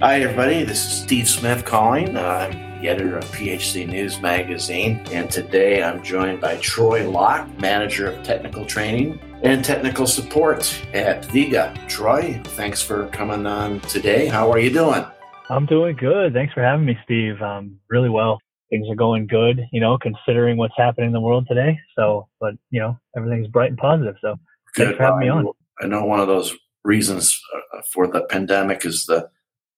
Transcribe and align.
Hi, 0.00 0.20
everybody. 0.20 0.64
This 0.64 0.84
is 0.84 1.02
Steve 1.02 1.28
Smith 1.28 1.64
calling. 1.64 2.16
I'm 2.16 2.80
the 2.80 2.88
editor 2.88 3.18
of 3.18 3.24
PHC 3.26 3.86
News 3.86 4.20
Magazine, 4.20 5.00
and 5.12 5.30
today 5.30 5.82
I'm 5.82 6.02
joined 6.02 6.40
by 6.40 6.56
Troy 6.56 7.08
Locke, 7.08 7.48
manager 7.60 8.10
of 8.10 8.22
technical 8.24 8.66
training 8.66 9.20
and 9.42 9.64
technical 9.64 10.06
support 10.06 10.80
at 10.92 11.24
Viega. 11.26 11.76
Troy, 11.88 12.40
thanks 12.44 12.82
for 12.82 13.06
coming 13.08 13.46
on 13.46 13.80
today. 13.82 14.26
How 14.26 14.50
are 14.50 14.58
you 14.58 14.72
doing? 14.72 15.04
I'm 15.50 15.66
doing 15.66 15.94
good. 15.96 16.32
Thanks 16.32 16.52
for 16.52 16.62
having 16.62 16.86
me, 16.86 16.98
Steve. 17.04 17.40
Um, 17.42 17.78
really 17.88 18.08
well. 18.08 18.40
Things 18.70 18.88
are 18.88 18.96
going 18.96 19.26
good, 19.26 19.60
you 19.70 19.80
know, 19.80 19.98
considering 19.98 20.56
what's 20.56 20.74
happening 20.76 21.08
in 21.08 21.12
the 21.12 21.20
world 21.20 21.46
today. 21.46 21.78
So, 21.96 22.26
but 22.40 22.54
you 22.70 22.80
know, 22.80 22.98
everything's 23.16 23.48
bright 23.48 23.70
and 23.70 23.78
positive. 23.78 24.16
So, 24.20 24.36
good. 24.74 24.86
thanks 24.86 24.96
for 24.96 25.04
having 25.04 25.20
me 25.20 25.28
on. 25.28 25.46
I 25.80 25.86
know 25.86 26.04
one 26.04 26.20
of 26.20 26.26
those 26.26 26.56
reasons 26.84 27.40
uh, 27.54 27.82
for 27.90 28.06
the 28.06 28.24
pandemic 28.24 28.84
is 28.84 29.06
the 29.06 29.28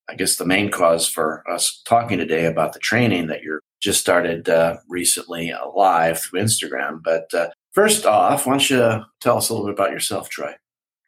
I 0.09 0.15
guess 0.15 0.37
the 0.37 0.45
main 0.45 0.71
cause 0.71 1.09
for 1.09 1.43
us 1.51 1.83
talking 1.87 2.19
today 2.19 2.47
about 2.47 2.73
the 2.73 2.79
training 2.79 3.27
that 3.29 3.43
you're 3.43 3.61
just 3.81 4.01
started 4.01 4.49
uh, 4.49 4.77
recently 4.89 5.53
live 5.75 6.21
through 6.21 6.41
Instagram. 6.41 7.01
But 7.03 7.33
uh, 7.35 7.49
first 7.73 8.07
off, 8.07 8.47
why 8.47 8.53
don't 8.53 8.71
you 8.71 9.05
tell 9.21 9.39
us 9.39 9.49
a 9.49 9.55
little 9.55 9.67
bit 9.67 9.75
about 9.75 9.91
yourself, 9.91 10.29
Troy? 10.29 10.55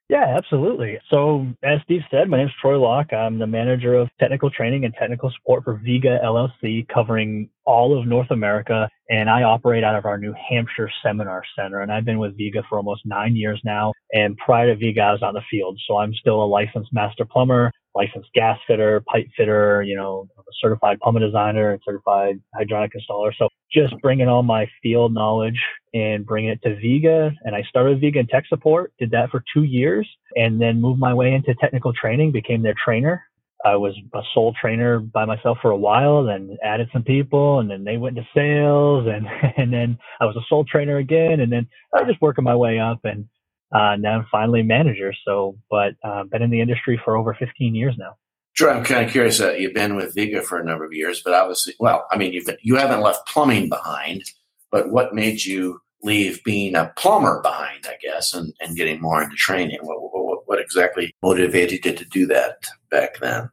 Yeah, 0.09 0.37
absolutely. 0.37 1.01
So, 1.10 1.48
as 1.64 1.80
Steve 1.82 2.02
said, 2.12 2.28
my 2.28 2.37
name 2.37 2.46
is 2.46 2.52
Troy 2.60 2.78
Locke. 2.78 3.12
I'm 3.12 3.40
the 3.40 3.46
manager 3.46 3.95
of 3.95 4.09
technical 4.20 4.51
training 4.51 4.84
and 4.84 4.95
technical 4.95 5.32
support 5.32 5.65
for 5.65 5.80
Viega 5.84 6.20
LLC, 6.24 6.87
covering 6.87 7.51
all 7.65 7.98
of 7.98 8.06
North 8.06 8.30
America. 8.30 8.88
And 9.10 9.28
I 9.28 9.42
operate 9.42 9.82
out 9.82 9.96
of 9.96 10.04
our 10.04 10.16
New 10.16 10.32
Hampshire 10.48 10.88
Seminar 11.02 11.42
Center. 11.59 11.80
And 11.80 11.90
I've 11.90 12.04
been 12.04 12.20
with 12.20 12.38
Viega 12.38 12.62
for 12.68 12.78
almost 12.78 13.02
nine 13.04 13.34
years 13.34 13.60
now. 13.65 13.92
And 14.12 14.37
prior 14.37 14.73
to 14.73 14.78
Viega, 14.78 15.01
I 15.01 15.12
was 15.12 15.23
on 15.24 15.34
the 15.34 15.42
field. 15.51 15.76
So 15.88 15.96
I'm 15.96 16.15
still 16.15 16.40
a 16.40 16.46
licensed 16.46 16.92
master 16.92 17.24
plumber 17.24 17.73
licensed 17.96 18.32
gas 18.34 18.59
fitter, 18.66 19.02
pipe 19.10 19.27
fitter, 19.36 19.82
you 19.82 19.96
know, 19.96 20.28
a 20.38 20.42
certified 20.60 21.00
plumbing 21.00 21.23
designer 21.23 21.73
and 21.73 21.80
certified 21.84 22.40
hydronic 22.54 22.90
installer. 22.95 23.32
So 23.37 23.48
just 23.73 23.95
bringing 24.02 24.29
all 24.29 24.43
my 24.43 24.68
field 24.82 25.15
knowledge 25.15 25.59
and 25.95 26.26
bringing 26.26 26.51
it 26.51 26.62
to 26.62 26.76
Viega. 26.76 27.32
And 27.45 27.56
I 27.56 27.62
started 27.68 28.01
Viega 28.01 28.21
in 28.21 28.26
tech 28.26 28.46
support, 28.48 28.93
did 28.98 29.10
that 29.12 29.30
for 29.30 29.43
two 29.52 29.65
years 29.65 30.09
and 30.34 30.60
then 30.60 30.80
moved 30.80 31.01
my 31.01 31.15
way 31.15 31.32
into 31.32 31.54
technical 31.54 31.93
training, 31.93 32.32
became 32.32 32.62
their 32.62 32.74
trainer. 32.82 33.24
I 33.65 33.74
was 33.74 33.96
a 34.15 34.21
sole 34.34 34.54
trainer 34.60 35.01
by 35.01 35.24
myself 35.24 35.59
for 35.60 35.71
a 35.71 35.76
while, 35.76 36.24
then 36.24 36.56
added 36.62 36.88
some 36.93 37.02
people 37.02 37.59
and 37.60 37.71
then 37.71 37.82
they 37.82 37.96
went 37.96 38.16
to 38.16 38.28
sales 38.34 39.09
and, 39.09 39.26
and 39.56 39.73
then 39.73 39.99
I 40.21 40.26
was 40.26 40.37
a 40.37 40.45
sole 40.49 40.65
trainer 40.65 40.99
again. 40.99 41.40
And 41.40 41.51
then 41.51 41.66
I 41.95 42.02
was 42.02 42.10
just 42.10 42.23
working 42.23 42.45
my 42.45 42.54
way 42.54 42.78
up 42.78 43.01
and 43.04 43.26
uh, 43.72 43.96
now 43.96 44.18
I'm 44.18 44.26
finally 44.30 44.62
manager. 44.62 45.12
So, 45.24 45.56
but 45.70 45.95
uh, 46.04 46.24
been 46.24 46.42
in 46.42 46.50
the 46.50 46.60
industry 46.60 47.00
for 47.04 47.16
over 47.16 47.34
15 47.34 47.74
years 47.74 47.95
now. 47.98 48.16
Sure, 48.52 48.72
I'm 48.72 48.84
kind 48.84 49.04
of 49.04 49.12
curious. 49.12 49.40
Uh, 49.40 49.52
you've 49.52 49.74
been 49.74 49.96
with 49.96 50.14
Viega 50.14 50.42
for 50.42 50.59
a 50.59 50.64
number 50.64 50.84
of 50.84 50.92
years, 50.92 51.20
but 51.22 51.34
obviously, 51.34 51.74
well, 51.78 52.06
I 52.10 52.16
mean, 52.16 52.32
you've 52.32 52.46
been, 52.46 52.56
you 52.62 52.76
haven't 52.76 53.02
left 53.02 53.28
plumbing 53.28 53.68
behind. 53.68 54.22
But 54.70 54.90
what 54.90 55.14
made 55.14 55.44
you 55.44 55.80
leave 56.02 56.42
being 56.42 56.74
a 56.74 56.92
plumber 56.96 57.42
behind? 57.42 57.87
I 57.87 57.96
guess, 58.02 58.32
and, 58.32 58.54
and 58.60 58.76
getting 58.76 59.00
more 59.00 59.22
into 59.22 59.37
training. 59.37 59.78
What, 59.82 59.98
what, 60.00 60.40
what 60.46 60.60
exactly 60.60 61.14
motivated 61.22 61.84
you 61.84 61.92
to 61.92 62.04
do 62.06 62.26
that 62.26 62.64
back 62.90 63.18
then? 63.20 63.50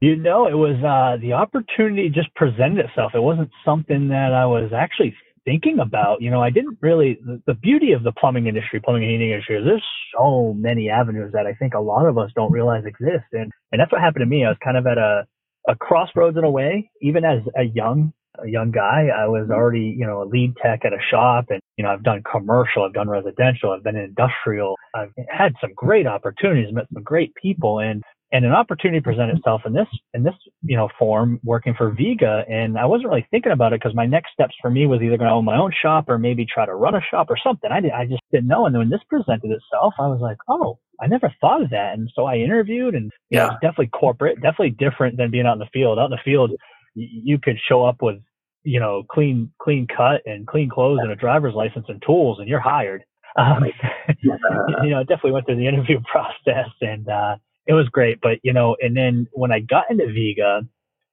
You 0.00 0.16
know, 0.16 0.46
it 0.46 0.54
was 0.54 0.76
uh, 0.82 1.20
the 1.20 1.34
opportunity 1.34 2.08
just 2.08 2.34
presented 2.34 2.86
itself. 2.86 3.12
It 3.14 3.22
wasn't 3.22 3.50
something 3.64 4.08
that 4.08 4.32
I 4.32 4.46
was 4.46 4.72
actually 4.74 5.14
thinking 5.44 5.78
about. 5.78 6.20
You 6.22 6.30
know, 6.30 6.42
I 6.42 6.50
didn't 6.50 6.78
really, 6.80 7.18
the, 7.24 7.42
the, 7.46 7.54
beauty 7.54 7.92
of 7.92 8.02
the 8.02 8.12
plumbing 8.12 8.46
industry, 8.46 8.80
plumbing 8.80 9.04
and 9.04 9.12
heating 9.12 9.30
industry 9.30 9.58
is 9.58 9.64
there's 9.64 9.84
so 10.16 10.54
many 10.56 10.90
avenues 10.90 11.32
that 11.32 11.46
I 11.46 11.54
think 11.54 11.74
a 11.74 11.80
lot 11.80 12.06
of 12.06 12.18
us 12.18 12.30
don't 12.34 12.52
realize 12.52 12.84
exist. 12.84 13.26
And, 13.32 13.50
and 13.72 13.80
that's 13.80 13.92
what 13.92 14.00
happened 14.00 14.22
to 14.22 14.26
me. 14.26 14.44
I 14.44 14.48
was 14.48 14.58
kind 14.62 14.76
of 14.76 14.86
at 14.86 14.98
a, 14.98 15.26
a 15.68 15.76
crossroads 15.76 16.36
in 16.36 16.44
a 16.44 16.50
way, 16.50 16.90
even 17.02 17.24
as 17.24 17.40
a 17.56 17.64
young, 17.64 18.12
a 18.42 18.48
young 18.48 18.70
guy, 18.70 19.08
I 19.14 19.26
was 19.26 19.44
mm-hmm. 19.44 19.52
already, 19.52 19.94
you 19.98 20.06
know, 20.06 20.22
a 20.22 20.24
lead 20.24 20.54
tech 20.62 20.84
at 20.84 20.92
a 20.92 21.00
shop 21.10 21.46
and, 21.50 21.60
you 21.76 21.84
know, 21.84 21.90
I've 21.90 22.02
done 22.02 22.22
commercial, 22.30 22.84
I've 22.84 22.94
done 22.94 23.08
residential, 23.08 23.72
I've 23.72 23.82
been 23.82 23.96
industrial. 23.96 24.76
I've 24.94 25.12
had 25.28 25.54
some 25.60 25.72
great 25.74 26.06
opportunities, 26.06 26.72
met 26.72 26.86
some 26.92 27.02
great 27.02 27.34
people. 27.34 27.80
And 27.80 28.02
and 28.32 28.44
an 28.44 28.52
opportunity 28.52 29.00
presented 29.00 29.36
itself 29.36 29.62
in 29.66 29.72
this 29.72 29.88
in 30.14 30.22
this 30.22 30.34
you 30.62 30.76
know 30.76 30.88
form 30.98 31.40
working 31.44 31.74
for 31.76 31.90
Viega 31.90 32.44
and 32.48 32.78
I 32.78 32.86
wasn't 32.86 33.08
really 33.08 33.26
thinking 33.30 33.52
about 33.52 33.72
it 33.72 33.80
because 33.80 33.94
my 33.94 34.06
next 34.06 34.32
steps 34.32 34.54
for 34.60 34.70
me 34.70 34.86
was 34.86 35.00
either 35.02 35.16
going 35.16 35.28
to 35.28 35.34
own 35.34 35.44
my 35.44 35.56
own 35.56 35.72
shop 35.82 36.08
or 36.08 36.18
maybe 36.18 36.46
try 36.46 36.66
to 36.66 36.74
run 36.74 36.94
a 36.94 37.00
shop 37.10 37.28
or 37.30 37.36
something. 37.42 37.70
I 37.70 37.80
did, 37.80 37.92
I 37.92 38.06
just 38.06 38.22
didn't 38.32 38.48
know. 38.48 38.66
And 38.66 38.74
then 38.74 38.80
when 38.80 38.90
this 38.90 39.00
presented 39.08 39.50
itself 39.50 39.94
I 39.98 40.06
was 40.06 40.20
like 40.20 40.38
oh 40.48 40.78
I 41.00 41.06
never 41.06 41.32
thought 41.40 41.62
of 41.62 41.70
that. 41.70 41.94
And 41.94 42.10
so 42.14 42.26
I 42.26 42.36
interviewed 42.36 42.94
and 42.94 43.10
yeah 43.30 43.46
know, 43.46 43.52
definitely 43.62 43.88
corporate 43.88 44.36
definitely 44.36 44.70
different 44.70 45.16
than 45.16 45.30
being 45.30 45.46
out 45.46 45.54
in 45.54 45.60
the 45.60 45.68
field. 45.72 45.98
Out 45.98 46.06
in 46.06 46.10
the 46.10 46.18
field 46.24 46.52
you 46.94 47.38
could 47.38 47.58
show 47.68 47.84
up 47.84 47.96
with 48.02 48.16
you 48.62 48.78
know 48.78 49.02
clean 49.10 49.50
clean 49.60 49.86
cut 49.86 50.22
and 50.26 50.46
clean 50.46 50.68
clothes 50.68 51.00
and 51.02 51.10
a 51.10 51.16
driver's 51.16 51.54
license 51.54 51.86
and 51.88 52.02
tools 52.04 52.38
and 52.38 52.48
you're 52.48 52.60
hired. 52.60 53.02
Um, 53.36 53.64
you 54.22 54.90
know 54.90 55.00
definitely 55.00 55.32
went 55.32 55.46
through 55.46 55.56
the 55.56 55.68
interview 55.68 56.00
process 56.12 56.68
and 56.80 57.08
uh 57.08 57.36
it 57.70 57.74
was 57.74 57.88
great. 57.88 58.18
But 58.20 58.38
you 58.42 58.52
know, 58.52 58.76
and 58.80 58.96
then 58.96 59.28
when 59.32 59.52
I 59.52 59.60
got 59.60 59.84
into 59.90 60.06
Viega, 60.06 60.62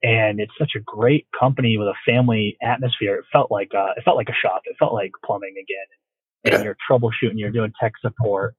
and 0.02 0.40
it's 0.40 0.52
such 0.58 0.72
a 0.76 0.80
great 0.80 1.26
company 1.38 1.78
with 1.78 1.86
a 1.86 1.94
family 2.04 2.56
atmosphere, 2.60 3.14
it 3.14 3.24
felt 3.32 3.50
like 3.50 3.70
uh, 3.76 3.92
it 3.96 4.02
felt 4.04 4.16
like 4.16 4.28
a 4.28 4.40
shop. 4.42 4.62
It 4.64 4.76
felt 4.78 4.92
like 4.92 5.12
plumbing 5.24 5.54
again. 5.54 6.54
And 6.54 6.64
you're 6.64 6.76
troubleshooting, 6.88 7.34
you're 7.34 7.50
doing 7.50 7.72
tech 7.80 7.92
support, 8.00 8.54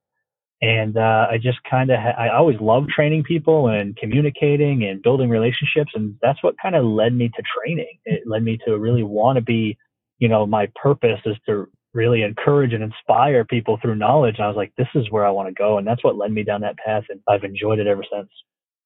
and 0.62 0.98
uh, 0.98 1.28
I 1.32 1.38
just 1.42 1.60
kind 1.70 1.90
of 1.90 2.00
ha- 2.00 2.22
I 2.22 2.36
always 2.36 2.60
loved 2.60 2.90
training 2.90 3.24
people 3.24 3.68
and 3.68 3.96
communicating 3.96 4.84
and 4.84 5.02
building 5.02 5.30
relationships, 5.30 5.92
and 5.94 6.16
that's 6.22 6.42
what 6.44 6.56
kind 6.62 6.76
of 6.76 6.84
led 6.86 7.14
me 7.14 7.30
to 7.30 7.44
training. 7.58 8.00
It 8.06 8.24
led 8.26 8.44
me 8.44 8.60
to 8.66 8.78
really 8.78 9.04
want 9.04 9.38
to 9.38 9.42
be, 9.42 9.78
you 10.20 10.28
know, 10.28 10.46
my 10.46 10.68
purpose 10.82 11.20
is 11.26 11.38
to 11.48 11.68
really 11.94 12.22
encourage 12.22 12.74
and 12.74 12.84
inspire 12.84 13.46
people 13.46 13.78
through 13.82 13.96
knowledge. 13.96 14.36
And 14.38 14.46
I 14.46 14.48
was 14.48 14.58
like, 14.58 14.74
this 14.78 14.88
is 14.96 15.10
where 15.12 15.26
I 15.26 15.32
want 15.32 15.48
to 15.50 15.54
go. 15.54 15.78
And 15.78 15.88
that's 15.88 16.04
what 16.04 16.18
led 16.18 16.32
me 16.32 16.44
down 16.44 16.62
that 16.62 16.78
path. 16.78 17.04
And 17.10 17.20
I've 17.28 17.44
enjoyed 17.44 17.80
it 17.80 17.88
ever 17.88 18.04
since. 18.12 18.30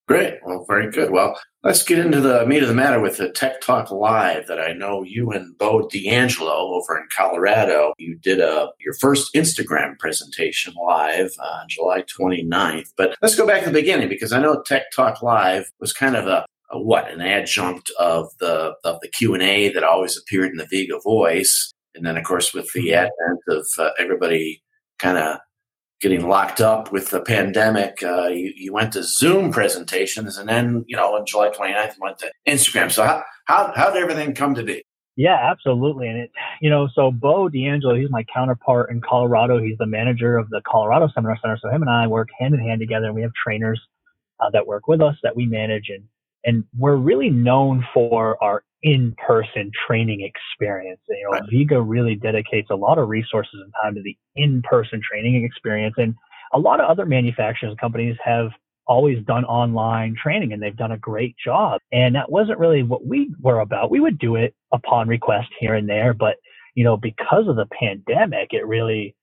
Great. 0.05 0.39
Well, 0.43 0.65
very 0.67 0.91
good. 0.91 1.11
Well, 1.11 1.39
let's 1.63 1.81
get 1.81 1.97
into 1.97 2.19
the 2.19 2.45
meat 2.45 2.61
of 2.61 2.67
the 2.67 2.75
matter 2.75 2.99
with 2.99 3.17
the 3.17 3.29
Tech 3.29 3.61
Talk 3.61 3.89
Live 3.89 4.47
that 4.47 4.59
I 4.59 4.73
know 4.73 5.01
you 5.01 5.31
and 5.31 5.57
Bo 5.57 5.87
D'Angelo 5.87 6.73
over 6.73 6.97
in 6.97 7.07
Colorado, 7.15 7.93
you 7.97 8.15
did 8.15 8.41
a 8.41 8.69
your 8.81 8.93
first 8.95 9.33
Instagram 9.33 9.97
presentation 9.99 10.73
live 10.73 11.31
on 11.41 11.69
July 11.69 12.03
29th. 12.19 12.89
But 12.97 13.15
let's 13.21 13.35
go 13.35 13.47
back 13.47 13.63
to 13.63 13.69
the 13.69 13.79
beginning 13.79 14.09
because 14.09 14.33
I 14.33 14.41
know 14.41 14.61
Tech 14.65 14.91
Talk 14.93 15.21
Live 15.21 15.71
was 15.79 15.93
kind 15.93 16.17
of 16.17 16.27
a, 16.27 16.45
a 16.71 16.81
what, 16.81 17.09
an 17.09 17.21
adjunct 17.21 17.89
of 17.97 18.27
the 18.39 18.73
of 18.83 18.99
the 19.01 19.07
Q&A 19.07 19.69
that 19.69 19.85
always 19.85 20.17
appeared 20.17 20.51
in 20.51 20.57
the 20.57 20.67
Viega 20.69 20.99
Voice. 21.01 21.71
And 21.95 22.05
then, 22.05 22.17
of 22.17 22.23
course, 22.23 22.53
with 22.53 22.71
the 22.73 22.93
advent 22.93 23.39
of 23.49 23.67
uh, 23.77 23.91
everybody 23.99 24.63
kind 24.99 25.17
of 25.17 25.37
getting 26.01 26.27
locked 26.27 26.59
up 26.59 26.91
with 26.91 27.09
the 27.09 27.21
pandemic, 27.21 28.03
uh, 28.03 28.27
you, 28.27 28.53
you, 28.55 28.73
went 28.73 28.91
to 28.93 29.03
Zoom 29.03 29.51
presentations, 29.51 30.37
and 30.37 30.49
then, 30.49 30.83
you 30.87 30.97
know, 30.97 31.15
on 31.15 31.25
July 31.25 31.49
29th, 31.49 31.95
you 31.95 32.01
went 32.01 32.19
to 32.19 32.31
Instagram. 32.47 32.91
So, 32.91 33.03
how, 33.03 33.23
how, 33.45 33.71
how 33.75 33.91
did 33.91 34.01
everything 34.01 34.33
come 34.33 34.55
to 34.55 34.63
be? 34.63 34.83
Yeah, 35.15 35.37
absolutely. 35.39 36.07
And 36.07 36.17
it, 36.17 36.31
you 36.59 36.69
know, 36.69 36.87
so 36.93 37.11
Bo 37.11 37.47
D'Angelo, 37.47 37.95
he's 37.95 38.09
my 38.09 38.25
counterpart 38.33 38.89
in 38.89 38.99
Colorado. 38.99 39.61
He's 39.61 39.77
the 39.77 39.85
manager 39.85 40.37
of 40.37 40.49
the 40.49 40.61
Colorado 40.67 41.07
Seminar 41.13 41.37
Center. 41.41 41.57
So 41.61 41.69
him 41.69 41.83
and 41.83 41.91
I 41.91 42.07
work 42.07 42.29
hand 42.39 42.55
in 42.55 42.59
hand 42.59 42.79
together, 42.79 43.05
and 43.05 43.15
we 43.15 43.21
have 43.21 43.31
trainers 43.33 43.79
uh, 44.39 44.49
that 44.51 44.65
work 44.65 44.87
with 44.87 45.01
us 45.01 45.15
that 45.23 45.35
we 45.35 45.45
manage, 45.45 45.89
and 45.89 46.03
and 46.45 46.65
we're 46.77 46.95
really 46.95 47.29
known 47.29 47.85
for 47.93 48.43
our 48.43 48.63
in-person 48.83 49.71
training 49.87 50.21
experience. 50.21 50.99
You 51.09 51.23
know, 51.23 51.39
right. 51.39 51.49
Viega 51.51 51.81
really 51.81 52.15
dedicates 52.15 52.69
a 52.69 52.75
lot 52.75 52.97
of 52.97 53.09
resources 53.09 53.59
and 53.63 53.73
time 53.81 53.95
to 53.95 54.01
the 54.01 54.17
in-person 54.35 55.01
training 55.09 55.43
experience, 55.43 55.95
and 55.97 56.13
a 56.53 56.59
lot 56.59 56.79
of 56.79 56.89
other 56.89 57.05
manufacturers 57.05 57.75
companies 57.79 58.15
have 58.23 58.49
always 58.85 59.23
done 59.25 59.45
online 59.45 60.15
training 60.21 60.51
and 60.51 60.61
they've 60.61 60.75
done 60.75 60.91
a 60.91 60.97
great 60.97 61.35
job. 61.43 61.79
And 61.91 62.15
that 62.15 62.29
wasn't 62.29 62.59
really 62.59 62.83
what 62.83 63.05
we 63.05 63.33
were 63.41 63.59
about. 63.59 63.89
We 63.89 64.01
would 64.01 64.19
do 64.19 64.35
it 64.35 64.53
upon 64.73 65.07
request 65.07 65.47
here 65.57 65.73
and 65.73 65.87
there, 65.87 66.13
but 66.13 66.35
you 66.75 66.83
know, 66.83 66.97
because 66.97 67.47
of 67.47 67.55
the 67.55 67.67
pandemic, 67.79 68.49
it 68.51 68.67
really 68.67 69.15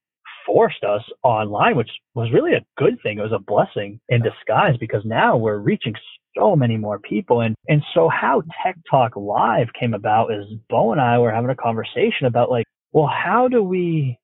forced 0.46 0.84
us 0.84 1.02
online, 1.22 1.76
which 1.76 1.90
was 2.14 2.32
really 2.32 2.54
a 2.54 2.64
good 2.76 2.98
thing. 3.02 3.18
It 3.18 3.22
was 3.22 3.32
a 3.32 3.38
blessing 3.38 4.00
in 4.08 4.22
disguise 4.22 4.76
because 4.78 5.02
now 5.04 5.36
we're 5.36 5.58
reaching 5.58 5.94
so 6.36 6.54
many 6.54 6.76
more 6.76 6.98
people. 6.98 7.40
And, 7.40 7.54
and 7.68 7.82
so 7.94 8.08
how 8.08 8.42
Tech 8.62 8.76
Talk 8.90 9.16
Live 9.16 9.68
came 9.78 9.94
about 9.94 10.32
is 10.32 10.44
Bo 10.68 10.92
and 10.92 11.00
I 11.00 11.18
were 11.18 11.32
having 11.32 11.50
a 11.50 11.56
conversation 11.56 12.26
about 12.26 12.50
like, 12.50 12.66
well, 12.92 13.08
how 13.08 13.48
do 13.48 13.62
we 13.62 14.18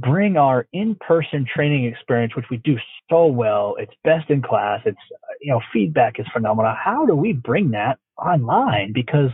bring 0.00 0.36
our 0.36 0.66
in-person 0.72 1.46
training 1.52 1.86
experience, 1.86 2.36
which 2.36 2.46
we 2.50 2.58
do 2.58 2.76
so 3.10 3.26
well. 3.26 3.74
It's 3.78 3.92
best 4.04 4.30
in 4.30 4.42
class. 4.42 4.80
It's, 4.84 4.98
you 5.40 5.52
know, 5.52 5.60
feedback 5.72 6.20
is 6.20 6.26
phenomenal. 6.32 6.74
How 6.82 7.06
do 7.06 7.14
we 7.14 7.32
bring 7.32 7.70
that 7.72 7.98
online? 8.16 8.92
Because, 8.92 9.30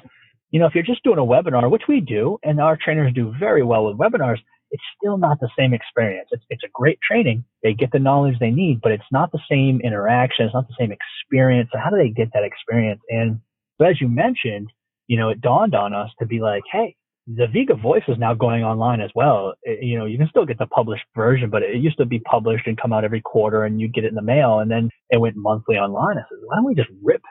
you 0.50 0.60
know, 0.60 0.66
if 0.66 0.74
you're 0.74 0.84
just 0.84 1.02
doing 1.02 1.18
a 1.18 1.22
webinar, 1.22 1.70
which 1.70 1.82
we 1.88 2.00
do, 2.00 2.38
and 2.42 2.60
our 2.60 2.78
trainers 2.82 3.12
do 3.14 3.34
very 3.38 3.62
well 3.62 3.86
with 3.86 3.98
webinars, 3.98 4.38
it's 4.74 4.82
still 4.98 5.18
not 5.18 5.38
the 5.38 5.48
same 5.56 5.72
experience. 5.72 6.28
It's, 6.32 6.42
it's 6.50 6.64
a 6.64 6.74
great 6.74 6.98
training. 7.00 7.44
They 7.62 7.74
get 7.74 7.92
the 7.92 8.00
knowledge 8.00 8.40
they 8.40 8.50
need, 8.50 8.80
but 8.82 8.90
it's 8.90 9.04
not 9.12 9.30
the 9.30 9.38
same 9.48 9.80
interaction. 9.84 10.46
It's 10.46 10.54
not 10.54 10.66
the 10.66 10.74
same 10.76 10.90
experience. 10.90 11.70
So 11.72 11.78
how 11.78 11.90
do 11.90 11.96
they 11.96 12.08
get 12.08 12.32
that 12.34 12.42
experience? 12.42 13.00
And 13.08 13.38
so 13.78 13.86
as 13.86 14.00
you 14.00 14.08
mentioned, 14.08 14.72
you 15.06 15.16
know, 15.16 15.28
it 15.28 15.40
dawned 15.40 15.76
on 15.76 15.94
us 15.94 16.10
to 16.18 16.26
be 16.26 16.40
like, 16.40 16.64
hey, 16.72 16.96
the 17.28 17.46
Viega 17.46 17.80
Voice 17.80 18.02
is 18.08 18.18
now 18.18 18.34
going 18.34 18.64
online 18.64 19.00
as 19.00 19.10
well. 19.14 19.54
It, 19.62 19.84
you 19.84 19.96
know, 19.96 20.06
you 20.06 20.18
can 20.18 20.28
still 20.28 20.44
get 20.44 20.58
the 20.58 20.66
published 20.66 21.04
version, 21.14 21.50
but 21.50 21.62
it 21.62 21.76
used 21.76 21.98
to 21.98 22.04
be 22.04 22.18
published 22.18 22.66
and 22.66 22.76
come 22.76 22.92
out 22.92 23.04
every 23.04 23.20
quarter 23.20 23.62
and 23.62 23.80
you 23.80 23.86
get 23.86 24.02
it 24.02 24.08
in 24.08 24.16
the 24.16 24.22
mail. 24.22 24.58
And 24.58 24.68
then 24.68 24.90
it 25.08 25.20
went 25.20 25.36
monthly 25.36 25.76
online. 25.76 26.18
I 26.18 26.22
said, 26.28 26.38
why 26.42 26.56
don't 26.56 26.64
we 26.64 26.74
just 26.74 26.90
rip 27.00 27.22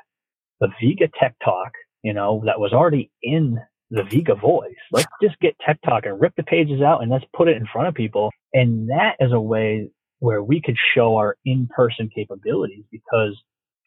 the 0.62 0.70
Viega 0.82 1.10
Tech 1.20 1.36
Talk, 1.44 1.74
you 2.04 2.14
know, 2.14 2.42
that 2.46 2.62
was 2.62 2.72
already 2.72 3.12
in 3.22 3.60
the 3.94 4.04
Viega 4.04 4.36
Voice? 4.36 4.74
Let's 4.92 5.08
just 5.22 5.40
get 5.40 5.56
Tech 5.66 5.80
Talk 5.84 6.06
and 6.06 6.20
rip 6.20 6.36
the 6.36 6.44
pages 6.44 6.82
out 6.82 7.02
and 7.02 7.12
let's 7.12 7.26
put 7.36 7.48
it 7.48 7.58
in 7.58 7.66
front 7.72 7.88
of 7.88 7.94
people. 7.94 8.32
And 8.54 8.90
that 8.90 9.16
is 9.20 9.32
a 9.32 9.40
way 9.40 9.90
where 10.20 10.42
we 10.42 10.62
could 10.62 10.78
show 10.96 11.18
our 11.18 11.38
in-person 11.46 12.10
capabilities 12.16 12.86
because, 12.92 13.38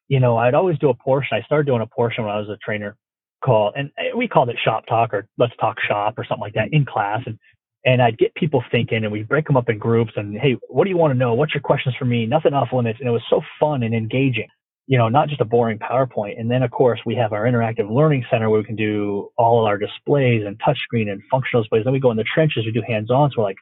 you 0.08 0.20
know, 0.20 0.36
I'd 0.36 0.54
always 0.54 0.78
do 0.78 0.90
a 0.90 0.94
portion. 0.94 1.36
I 1.36 1.42
started 1.42 1.66
doing 1.66 1.82
a 1.82 1.86
portion 1.86 2.24
when 2.24 2.34
I 2.34 2.38
was 2.38 2.48
a 2.48 2.58
trainer 2.64 2.96
call, 3.44 3.72
and 3.74 3.90
eh, 3.98 4.14
we 4.16 4.28
called 4.28 4.48
it 4.50 4.56
shop 4.62 4.86
talk 4.86 5.12
or 5.12 5.28
let's 5.38 5.56
talk 5.60 5.76
shop 5.80 6.14
or 6.18 6.24
something 6.24 6.42
like 6.42 6.54
that 6.54 6.68
in 6.72 6.84
class. 6.84 7.22
And, 7.26 7.38
and 7.84 8.02
I'd 8.02 8.18
get 8.18 8.34
people 8.34 8.62
thinking 8.70 9.04
and 9.04 9.12
we'd 9.12 9.28
break 9.28 9.46
them 9.46 9.56
up 9.56 9.68
in 9.68 9.78
groups 9.78 10.12
and, 10.16 10.36
Hey, 10.36 10.56
what 10.68 10.84
do 10.84 10.90
you 10.90 10.96
want 10.96 11.12
to 11.12 11.18
know? 11.18 11.34
What's 11.34 11.54
your 11.54 11.62
questions 11.62 11.94
for 11.98 12.04
me? 12.04 12.26
Nothing 12.26 12.52
off 12.52 12.68
limits. 12.72 12.98
And 13.00 13.08
it 13.08 13.12
was 13.12 13.22
so 13.30 13.40
fun 13.58 13.82
and 13.82 13.94
engaging, 13.94 14.48
you 14.86 14.96
know, 14.96 15.08
not 15.08 15.28
just 15.28 15.40
a 15.40 15.44
boring 15.44 15.78
PowerPoint. 15.78 16.38
And 16.38 16.50
then 16.50 16.62
of 16.62 16.70
course 16.70 17.00
we 17.04 17.14
have 17.16 17.32
our 17.32 17.44
interactive 17.44 17.90
learning 17.90 18.24
center 18.30 18.48
where 18.50 18.60
we 18.60 18.66
can 18.66 18.76
do 18.76 19.30
all 19.36 19.66
our 19.66 19.78
displays 19.78 20.44
and 20.46 20.58
touchscreen 20.60 21.10
and 21.10 21.22
functional 21.30 21.62
displays. 21.62 21.84
Then 21.84 21.92
we 21.92 22.00
go 22.00 22.10
in 22.10 22.16
the 22.16 22.24
trenches, 22.32 22.64
we 22.64 22.72
do 22.72 22.82
hands 22.86 23.10
on. 23.10 23.30
So 23.30 23.38
we're 23.38 23.48
like, 23.48 23.58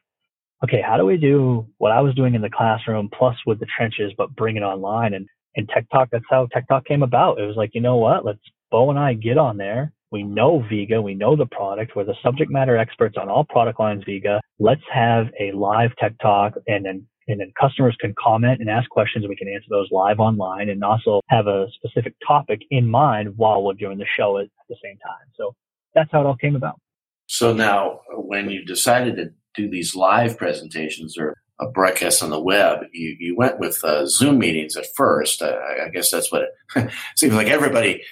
okay, 0.62 0.82
how 0.86 0.96
do 0.96 1.04
we 1.04 1.16
do 1.16 1.66
what 1.78 1.92
I 1.92 2.00
was 2.00 2.14
doing 2.14 2.34
in 2.34 2.42
the 2.42 2.50
classroom 2.50 3.08
plus 3.16 3.36
with 3.46 3.60
the 3.60 3.66
trenches, 3.76 4.12
but 4.16 4.34
bring 4.36 4.56
it 4.56 4.62
online? 4.62 5.14
And, 5.14 5.26
and 5.56 5.68
Tech 5.68 5.86
Talk, 5.90 6.08
that's 6.10 6.24
how 6.28 6.46
Tech 6.52 6.68
Talk 6.68 6.84
came 6.84 7.02
about. 7.02 7.38
It 7.38 7.46
was 7.46 7.56
like, 7.56 7.70
you 7.74 7.80
know 7.80 7.96
what? 7.96 8.24
Let's 8.24 8.40
Bo 8.70 8.90
and 8.90 8.98
I 8.98 9.14
get 9.14 9.38
on 9.38 9.56
there. 9.56 9.92
We 10.10 10.22
know 10.22 10.64
Viega. 10.70 11.02
We 11.02 11.14
know 11.14 11.36
the 11.36 11.46
product. 11.46 11.96
We're 11.96 12.04
the 12.04 12.14
subject 12.22 12.50
matter 12.50 12.76
experts 12.76 13.16
on 13.20 13.28
all 13.28 13.44
product 13.44 13.80
lines 13.80 14.04
Viega. 14.04 14.40
Let's 14.58 14.82
have 14.92 15.26
a 15.40 15.52
live 15.52 15.90
tech 15.96 16.14
talk 16.20 16.54
and 16.66 16.84
then 16.84 17.06
and 17.28 17.40
then 17.40 17.52
customers 17.60 17.96
can 18.00 18.14
comment 18.22 18.60
and 18.60 18.68
ask 18.70 18.88
questions 18.90 19.24
and 19.24 19.30
we 19.30 19.36
can 19.36 19.48
answer 19.48 19.66
those 19.70 19.88
live 19.90 20.20
online 20.20 20.68
and 20.68 20.82
also 20.84 21.20
have 21.28 21.46
a 21.46 21.66
specific 21.74 22.14
topic 22.26 22.62
in 22.70 22.88
mind 22.88 23.36
while 23.36 23.62
we're 23.62 23.74
doing 23.74 23.98
the 23.98 24.06
show 24.16 24.38
at, 24.38 24.46
the 24.68 24.76
same 24.82 24.96
time. 24.98 25.26
So 25.36 25.54
that's 25.94 26.10
how 26.10 26.22
it 26.22 26.26
all 26.26 26.36
came 26.36 26.56
about. 26.56 26.80
So 27.26 27.52
now 27.52 28.00
when 28.14 28.48
you 28.48 28.64
decided 28.64 29.16
to 29.16 29.30
do 29.54 29.68
these 29.68 29.94
live 29.94 30.38
presentations 30.38 31.18
or 31.18 31.34
a 31.60 31.68
broadcast 31.68 32.22
on 32.22 32.30
the 32.30 32.40
web, 32.40 32.80
you, 32.92 33.14
you 33.18 33.36
went 33.36 33.58
with 33.58 33.84
uh, 33.84 34.06
Zoom 34.06 34.38
meetings 34.38 34.74
at 34.74 34.86
first. 34.96 35.42
Uh, 35.42 35.54
I 35.84 35.90
guess 35.90 36.10
that's 36.10 36.32
what 36.32 36.44
it 36.76 36.90
seems 37.16 37.34
like 37.34 37.48
everybody 37.48 38.02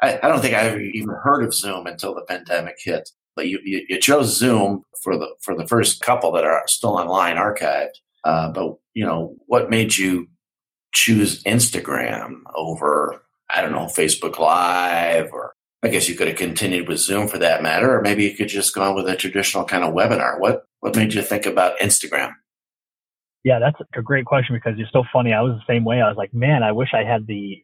I, 0.00 0.18
I 0.22 0.28
don't 0.28 0.40
think 0.40 0.54
I 0.54 0.62
ever 0.62 0.80
even 0.80 1.14
heard 1.22 1.44
of 1.44 1.54
Zoom 1.54 1.86
until 1.86 2.14
the 2.14 2.22
pandemic 2.22 2.76
hit. 2.78 3.10
But 3.34 3.48
you, 3.48 3.60
you, 3.64 3.84
you, 3.88 3.98
chose 3.98 4.36
Zoom 4.36 4.84
for 5.02 5.16
the 5.16 5.34
for 5.40 5.56
the 5.56 5.66
first 5.66 6.02
couple 6.02 6.32
that 6.32 6.44
are 6.44 6.62
still 6.66 6.98
online 6.98 7.36
archived. 7.36 7.96
Uh, 8.24 8.50
but 8.50 8.76
you 8.94 9.04
know 9.04 9.36
what 9.46 9.70
made 9.70 9.96
you 9.96 10.28
choose 10.94 11.42
Instagram 11.44 12.40
over 12.54 13.22
I 13.50 13.60
don't 13.60 13.72
know 13.72 13.86
Facebook 13.86 14.38
Live 14.38 15.30
or 15.32 15.54
I 15.84 15.88
guess 15.88 16.08
you 16.08 16.14
could 16.14 16.28
have 16.28 16.36
continued 16.36 16.88
with 16.88 17.00
Zoom 17.00 17.26
for 17.26 17.38
that 17.38 17.62
matter, 17.62 17.92
or 17.96 18.02
maybe 18.02 18.22
you 18.22 18.36
could 18.36 18.48
just 18.48 18.74
gone 18.74 18.94
with 18.94 19.08
a 19.08 19.16
traditional 19.16 19.64
kind 19.64 19.82
of 19.82 19.92
webinar. 19.92 20.38
What 20.38 20.64
what 20.80 20.94
made 20.94 21.12
you 21.12 21.22
think 21.22 21.44
about 21.46 21.78
Instagram? 21.78 22.34
Yeah, 23.44 23.58
that's 23.58 23.78
a 23.96 24.02
great 24.02 24.24
question 24.24 24.54
because 24.54 24.78
you're 24.78 24.88
so 24.92 25.02
funny. 25.12 25.32
I 25.32 25.42
was 25.42 25.54
the 25.54 25.72
same 25.72 25.84
way. 25.84 26.00
I 26.00 26.08
was 26.08 26.16
like, 26.16 26.32
man, 26.32 26.62
I 26.62 26.70
wish 26.70 26.90
I 26.94 27.02
had 27.02 27.26
the 27.26 27.60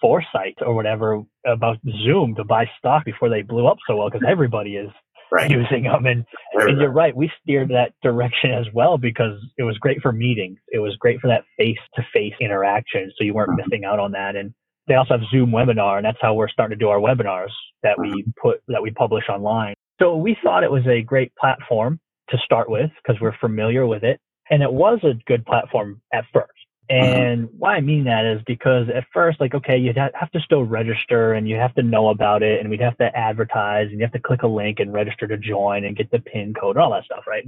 foresight 0.00 0.56
or 0.60 0.74
whatever 0.74 1.22
about 1.46 1.78
Zoom 2.04 2.34
to 2.34 2.44
buy 2.44 2.68
stock 2.78 3.04
before 3.04 3.28
they 3.28 3.42
blew 3.42 3.66
up 3.66 3.78
so 3.86 3.96
well 3.96 4.10
because 4.10 4.26
everybody 4.28 4.76
is 4.76 4.90
right. 5.32 5.50
using 5.50 5.84
them. 5.84 6.06
And, 6.06 6.24
and 6.54 6.80
you're 6.80 6.90
right, 6.90 7.14
we 7.14 7.30
steered 7.42 7.68
that 7.70 7.92
direction 8.02 8.52
as 8.52 8.66
well 8.72 8.98
because 8.98 9.38
it 9.58 9.62
was 9.62 9.76
great 9.78 10.00
for 10.02 10.12
meetings. 10.12 10.58
It 10.68 10.78
was 10.78 10.96
great 10.96 11.20
for 11.20 11.28
that 11.28 11.44
face 11.56 11.78
to 11.96 12.02
face 12.12 12.34
interaction. 12.40 13.10
So 13.16 13.24
you 13.24 13.34
weren't 13.34 13.50
mm-hmm. 13.50 13.68
missing 13.70 13.84
out 13.84 13.98
on 13.98 14.12
that. 14.12 14.36
And 14.36 14.52
they 14.88 14.94
also 14.94 15.14
have 15.14 15.26
Zoom 15.30 15.50
webinar, 15.50 15.98
and 15.98 16.04
that's 16.04 16.18
how 16.20 16.34
we're 16.34 16.48
starting 16.48 16.76
to 16.76 16.84
do 16.84 16.88
our 16.88 16.98
webinars 16.98 17.52
that 17.82 17.98
we 17.98 18.08
mm-hmm. 18.08 18.30
put 18.40 18.60
that 18.68 18.82
we 18.82 18.90
publish 18.90 19.24
online. 19.28 19.74
So 20.00 20.16
we 20.16 20.36
thought 20.42 20.64
it 20.64 20.70
was 20.70 20.86
a 20.86 21.02
great 21.02 21.32
platform 21.36 22.00
to 22.30 22.38
start 22.44 22.70
with 22.70 22.90
because 23.02 23.20
we're 23.20 23.36
familiar 23.38 23.86
with 23.86 24.02
it. 24.02 24.18
And 24.50 24.62
it 24.62 24.72
was 24.72 24.98
a 25.04 25.14
good 25.26 25.46
platform 25.46 26.00
at 26.12 26.24
first. 26.32 26.50
Mm-hmm. 26.90 27.20
And 27.20 27.48
mm-hmm. 27.48 27.56
why 27.58 27.76
I 27.76 27.80
mean 27.80 28.04
that 28.04 28.24
is 28.24 28.42
because 28.46 28.88
at 28.94 29.04
first, 29.12 29.40
like, 29.40 29.54
okay, 29.54 29.76
you'd 29.76 29.96
have 29.96 30.30
to 30.32 30.40
still 30.40 30.64
register 30.64 31.34
and 31.34 31.48
you 31.48 31.56
have 31.56 31.74
to 31.74 31.82
know 31.82 32.08
about 32.08 32.42
it 32.42 32.60
and 32.60 32.68
we'd 32.68 32.80
have 32.80 32.98
to 32.98 33.16
advertise 33.16 33.88
and 33.90 33.98
you 33.98 34.04
have 34.04 34.12
to 34.12 34.18
click 34.18 34.42
a 34.42 34.48
link 34.48 34.80
and 34.80 34.92
register 34.92 35.26
to 35.28 35.36
join 35.36 35.84
and 35.84 35.96
get 35.96 36.10
the 36.10 36.18
PIN 36.18 36.54
code 36.54 36.76
and 36.76 36.82
all 36.82 36.90
that 36.92 37.04
stuff, 37.04 37.24
right? 37.28 37.44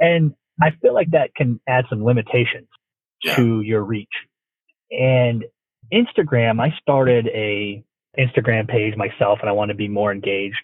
And 0.00 0.34
I 0.60 0.70
feel 0.82 0.94
like 0.94 1.10
that 1.12 1.34
can 1.34 1.60
add 1.68 1.84
some 1.88 2.04
limitations 2.04 2.68
yeah. 3.22 3.36
to 3.36 3.60
your 3.60 3.82
reach. 3.82 4.08
And 4.90 5.44
Instagram, 5.92 6.60
I 6.60 6.76
started 6.80 7.28
a 7.28 7.84
Instagram 8.18 8.68
page 8.68 8.96
myself 8.96 9.38
and 9.40 9.48
I 9.48 9.52
want 9.52 9.70
to 9.70 9.74
be 9.76 9.88
more 9.88 10.12
engaged. 10.12 10.60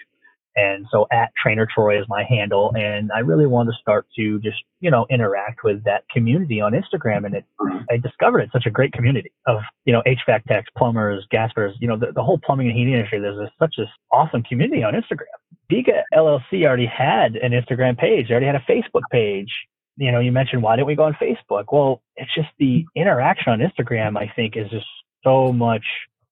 And 0.58 0.86
so 0.90 1.06
at 1.12 1.30
Trainer 1.40 1.66
Troy 1.72 2.00
is 2.00 2.06
my 2.08 2.24
handle. 2.28 2.72
And 2.74 3.10
I 3.14 3.20
really 3.20 3.46
want 3.46 3.68
to 3.68 3.74
start 3.80 4.06
to 4.16 4.40
just, 4.40 4.56
you 4.80 4.90
know, 4.90 5.06
interact 5.08 5.60
with 5.62 5.84
that 5.84 6.02
community 6.12 6.60
on 6.60 6.72
Instagram. 6.72 7.24
And 7.24 7.36
it, 7.36 7.44
I 7.90 7.96
discovered 7.96 8.40
it's 8.40 8.52
such 8.52 8.66
a 8.66 8.70
great 8.70 8.92
community 8.92 9.30
of, 9.46 9.60
you 9.84 9.92
know, 9.92 10.02
HVAC 10.06 10.44
techs, 10.44 10.68
plumbers, 10.76 11.24
gaspers, 11.30 11.76
you 11.80 11.86
know, 11.86 11.96
the, 11.96 12.12
the 12.12 12.22
whole 12.22 12.38
plumbing 12.44 12.68
and 12.68 12.76
heating 12.76 12.94
industry. 12.94 13.20
There's 13.20 13.38
a, 13.38 13.50
such 13.58 13.74
an 13.78 13.86
awesome 14.12 14.42
community 14.42 14.82
on 14.82 14.94
Instagram. 14.94 15.26
Viega 15.70 16.02
LLC 16.14 16.64
already 16.66 16.86
had 16.86 17.36
an 17.36 17.52
Instagram 17.52 17.96
page. 17.96 18.28
They 18.28 18.34
already 18.34 18.46
had 18.46 18.56
a 18.56 18.64
Facebook 18.68 19.02
page. 19.12 19.52
You 19.96 20.12
know, 20.12 20.20
you 20.20 20.32
mentioned 20.32 20.62
why 20.62 20.76
didn't 20.76 20.88
we 20.88 20.94
go 20.96 21.04
on 21.04 21.14
Facebook? 21.14 21.64
Well, 21.72 22.02
it's 22.16 22.34
just 22.34 22.48
the 22.58 22.84
interaction 22.96 23.52
on 23.52 23.60
Instagram, 23.60 24.16
I 24.16 24.32
think, 24.34 24.56
is 24.56 24.70
just 24.70 24.86
so 25.24 25.52
much 25.52 25.84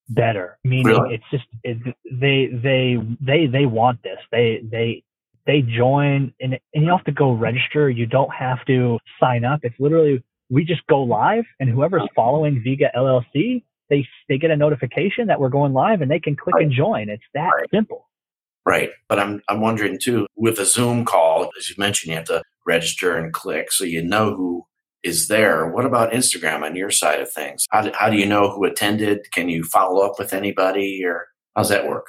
better. 0.08 0.58
Meaning, 0.64 0.86
really? 0.86 1.14
it's 1.14 1.24
just 1.30 1.44
it, 1.62 1.78
they 2.10 2.48
they 2.52 2.96
they 3.20 3.46
they 3.46 3.66
want 3.66 4.02
this. 4.02 4.18
They 4.30 4.60
they 4.62 5.02
they 5.46 5.62
join, 5.62 6.32
and 6.40 6.54
and 6.54 6.60
you 6.74 6.86
don't 6.86 6.98
have 6.98 7.06
to 7.06 7.12
go 7.12 7.32
register. 7.32 7.88
You 7.88 8.06
don't 8.06 8.32
have 8.34 8.64
to 8.66 8.98
sign 9.20 9.44
up. 9.44 9.60
It's 9.62 9.78
literally 9.78 10.22
we 10.50 10.64
just 10.64 10.86
go 10.86 11.02
live, 11.02 11.44
and 11.60 11.68
whoever's 11.68 12.08
following 12.14 12.62
Viega 12.62 12.90
LLC, 12.94 13.64
they 13.90 14.06
they 14.28 14.38
get 14.38 14.50
a 14.50 14.56
notification 14.56 15.26
that 15.28 15.40
we're 15.40 15.48
going 15.48 15.72
live, 15.72 16.00
and 16.00 16.10
they 16.10 16.20
can 16.20 16.36
click 16.36 16.54
right. 16.56 16.64
and 16.64 16.72
join. 16.72 17.08
It's 17.08 17.24
that 17.34 17.50
right. 17.56 17.70
simple. 17.72 18.08
Right, 18.64 18.90
but 19.08 19.18
I'm 19.18 19.42
I'm 19.48 19.60
wondering 19.60 19.98
too 20.00 20.26
with 20.36 20.58
a 20.58 20.66
Zoom 20.66 21.04
call, 21.04 21.50
as 21.56 21.70
you 21.70 21.76
mentioned, 21.78 22.10
you 22.10 22.16
have 22.16 22.26
to 22.26 22.42
register 22.66 23.16
and 23.16 23.32
click, 23.32 23.70
so 23.72 23.84
you 23.84 24.02
know 24.02 24.34
who 24.34 24.66
is 25.06 25.28
there. 25.28 25.68
What 25.68 25.86
about 25.86 26.12
Instagram 26.12 26.62
on 26.62 26.74
your 26.74 26.90
side 26.90 27.20
of 27.20 27.30
things? 27.30 27.64
How 27.70 27.82
do, 27.82 27.92
how 27.94 28.10
do 28.10 28.16
you 28.16 28.26
know 28.26 28.50
who 28.50 28.64
attended? 28.64 29.30
Can 29.32 29.48
you 29.48 29.62
follow 29.62 30.04
up 30.04 30.18
with 30.18 30.34
anybody 30.34 31.02
or 31.04 31.28
how's 31.54 31.68
that 31.68 31.86
work? 31.86 32.06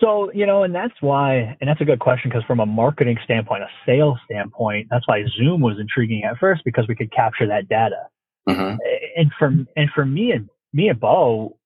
So, 0.00 0.30
you 0.32 0.46
know, 0.46 0.62
and 0.62 0.74
that's 0.74 0.94
why, 1.00 1.56
and 1.60 1.68
that's 1.68 1.80
a 1.80 1.84
good 1.84 1.98
question 1.98 2.30
because 2.30 2.44
from 2.44 2.60
a 2.60 2.66
marketing 2.66 3.18
standpoint, 3.24 3.62
a 3.62 3.68
sales 3.84 4.18
standpoint, 4.24 4.88
that's 4.90 5.06
why 5.06 5.24
Zoom 5.36 5.60
was 5.60 5.78
intriguing 5.78 6.24
at 6.24 6.38
first 6.38 6.62
because 6.64 6.86
we 6.88 6.94
could 6.94 7.12
capture 7.12 7.46
that 7.46 7.68
data. 7.68 8.06
Mm-hmm. 8.48 8.76
And 9.16 9.32
for, 9.38 9.46
and 9.76 9.90
for 9.94 10.04
me 10.06 10.32
and 10.32 10.48
me 10.72 10.88
and 10.88 10.98
Bo, 11.00 11.56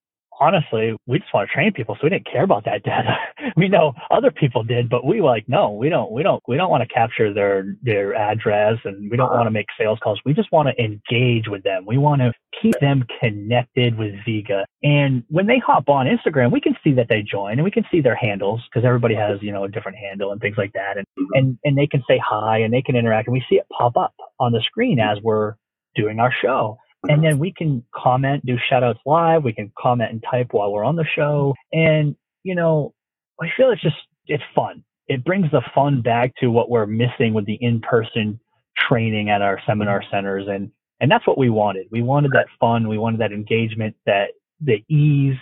honestly, 0.41 0.97
we 1.07 1.19
just 1.19 1.33
want 1.33 1.49
to 1.49 1.55
train 1.55 1.73
people, 1.73 1.95
so 1.95 2.01
we 2.05 2.11
didn't 2.11 2.31
care 2.31 2.45
about 2.45 2.65
that 2.65 2.83
data. 2.85 3.17
we 3.57 3.69
know 3.69 3.93
other 4.11 4.31
people 4.31 4.63
did, 4.63 4.89
but 4.89 5.05
we 5.05 5.21
were 5.21 5.29
like, 5.29 5.49
no, 5.49 5.71
we 5.71 5.89
don't, 5.89 6.11
we 6.13 6.23
don't, 6.23 6.43
we 6.47 6.57
don't 6.57 6.71
want 6.71 6.87
to 6.87 6.93
capture 6.93 7.33
their 7.33 7.77
their 7.83 8.15
address, 8.15 8.79
and 8.85 9.11
we 9.11 9.17
don't 9.17 9.27
uh-huh. 9.27 9.37
want 9.37 9.47
to 9.47 9.51
make 9.51 9.67
sales 9.79 9.99
calls. 10.03 10.21
We 10.25 10.35
just 10.35 10.53
want 10.53 10.69
to 10.69 10.83
engage 10.83 11.49
with 11.49 11.63
them. 11.63 11.85
We 11.87 11.99
want 11.99 12.23
to 12.23 12.33
keep 12.61 12.79
them 12.81 13.05
connected 13.21 13.99
with 13.99 14.15
Viega. 14.27 14.65
And 14.83 15.25
when 15.29 15.47
they 15.47 15.59
hop 15.59 15.89
on 15.89 16.07
Instagram, 16.07 16.53
we 16.53 16.61
can 16.61 16.77
see 16.85 16.93
that 16.95 17.09
they 17.09 17.23
join, 17.23 17.55
and 17.55 17.65
we 17.65 17.71
can 17.71 17.85
see 17.91 18.01
their 18.01 18.17
handles 18.17 18.61
because 18.69 18.87
everybody 18.87 19.17
uh-huh. 19.17 19.33
has 19.33 19.43
you 19.43 19.53
know 19.53 19.65
a 19.65 19.69
different 19.69 19.99
handle 19.99 20.33
and 20.33 20.41
things 20.41 20.57
like 20.59 20.73
that, 20.73 20.97
and 20.97 21.07
mm-hmm. 21.19 21.39
and 21.39 21.59
and 21.65 21.79
they 21.79 21.87
can 21.87 22.03
say 22.09 22.21
hi 22.25 22.59
and 22.59 22.73
they 22.73 22.83
can 22.83 22.97
interact, 22.97 23.29
and 23.29 23.33
we 23.33 23.45
see 23.49 23.57
it 23.57 23.67
pop 23.77 23.97
up 23.97 24.15
on 24.41 24.53
the 24.53 24.61
screen 24.61 24.99
mm-hmm. 24.99 25.19
as 25.19 25.23
we're 25.23 25.55
doing 25.95 26.19
our 26.19 26.33
show. 26.43 26.79
And 27.09 27.23
then 27.23 27.39
we 27.39 27.53
can 27.53 27.85
comment, 27.95 28.45
do 28.47 28.57
shout 28.69 28.83
outs 28.83 29.01
live. 29.05 29.45
We 29.45 29.53
can 29.53 29.71
comment 29.79 30.11
and 30.11 30.25
type 30.31 30.49
while 30.53 30.73
we're 30.73 30.85
on 30.85 30.97
the 30.97 31.05
show. 31.05 31.55
And, 31.73 32.17
you 32.43 32.55
know, 32.55 32.95
I 33.41 33.49
feel 33.57 33.71
it's 33.71 33.83
just, 33.83 33.97
it's 34.27 34.43
fun. 34.55 34.83
It 35.07 35.25
brings 35.25 35.51
the 35.51 35.63
fun 35.75 36.01
back 36.01 36.33
to 36.41 36.49
what 36.49 36.71
we're 36.71 36.87
missing 36.87 37.35
with 37.35 37.45
the 37.45 37.59
in-person 37.61 38.41
training 38.77 39.29
at 39.29 39.43
our 39.43 39.61
seminar 39.67 40.01
mm-hmm. 40.01 40.17
centers. 40.17 40.49
And, 40.49 40.71
and 41.01 41.11
that's 41.11 41.27
what 41.27 41.37
we 41.37 41.51
wanted. 41.51 41.87
We 41.91 42.01
wanted 42.01 42.33
that 42.33 42.47
fun. 42.59 42.89
We 42.89 42.97
wanted 42.97 43.21
that 43.21 43.33
engagement, 43.33 43.97
that 44.07 44.31
the 44.61 44.83
ease. 44.89 45.37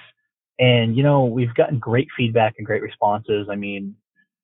And, 0.59 0.97
you 0.97 1.03
know, 1.03 1.25
we've 1.25 1.55
gotten 1.55 1.79
great 1.79 2.09
feedback 2.17 2.55
and 2.59 2.67
great 2.67 2.83
responses. 2.83 3.49
I 3.51 3.57
mean, 3.57 3.95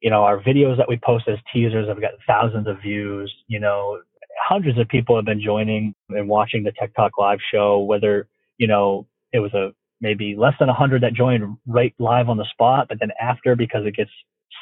You 0.00 0.10
know, 0.10 0.22
our 0.22 0.40
videos 0.40 0.76
that 0.76 0.88
we 0.88 0.96
post 0.96 1.26
as 1.26 1.38
teasers 1.52 1.88
have 1.88 2.00
got 2.00 2.12
thousands 2.26 2.68
of 2.68 2.80
views. 2.80 3.34
You 3.48 3.60
know, 3.60 4.00
hundreds 4.48 4.78
of 4.78 4.88
people 4.88 5.14
have 5.16 5.26
been 5.26 5.42
joining 5.42 5.94
and 6.08 6.28
watching 6.28 6.62
the 6.62 6.72
Tech 6.72 6.94
Talk 6.94 7.18
live 7.18 7.38
show, 7.52 7.80
whether, 7.80 8.26
you 8.56 8.66
know, 8.66 9.06
it 9.32 9.40
was 9.40 9.52
a 9.52 9.72
maybe 10.00 10.34
less 10.38 10.54
than 10.58 10.68
100 10.68 11.02
that 11.02 11.12
joined 11.12 11.56
right 11.66 11.94
live 11.98 12.28
on 12.28 12.38
the 12.38 12.46
spot, 12.50 12.86
but 12.88 12.98
then 13.00 13.10
after, 13.20 13.54
because 13.54 13.84
it 13.84 13.94
gets 13.94 14.10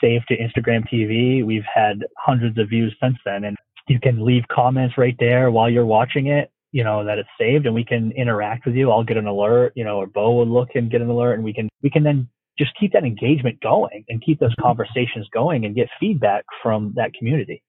saved 0.00 0.24
to 0.28 0.36
Instagram 0.36 0.82
TV, 0.92 1.44
we've 1.44 1.64
had 1.72 2.04
hundreds 2.18 2.58
of 2.58 2.68
views 2.68 2.94
since 3.00 3.16
then. 3.24 3.44
And 3.44 3.56
you 3.86 4.00
can 4.00 4.24
leave 4.24 4.42
comments 4.50 4.98
right 4.98 5.16
there 5.20 5.50
while 5.50 5.70
you're 5.70 5.86
watching 5.86 6.26
it, 6.26 6.50
you 6.72 6.82
know, 6.82 7.04
that 7.04 7.18
it's 7.18 7.28
saved 7.38 7.66
and 7.66 7.74
we 7.74 7.84
can 7.84 8.10
interact 8.12 8.66
with 8.66 8.74
you. 8.74 8.90
I'll 8.90 9.04
get 9.04 9.16
an 9.16 9.26
alert, 9.26 9.72
you 9.76 9.84
know, 9.84 9.98
or 9.98 10.06
Bo 10.06 10.32
will 10.32 10.48
look 10.48 10.70
and 10.74 10.90
get 10.90 11.00
an 11.00 11.08
alert 11.08 11.34
and 11.34 11.44
we 11.44 11.54
can, 11.54 11.68
we 11.82 11.90
can 11.90 12.02
then 12.02 12.28
just 12.58 12.72
keep 12.80 12.92
that 12.92 13.04
engagement 13.04 13.60
going 13.60 14.04
and 14.08 14.24
keep 14.24 14.40
those 14.40 14.50
mm-hmm. 14.52 14.62
conversations 14.62 15.28
going 15.32 15.64
and 15.64 15.76
get 15.76 15.88
feedback 16.00 16.44
from 16.62 16.92
that 16.96 17.12
community. 17.14 17.62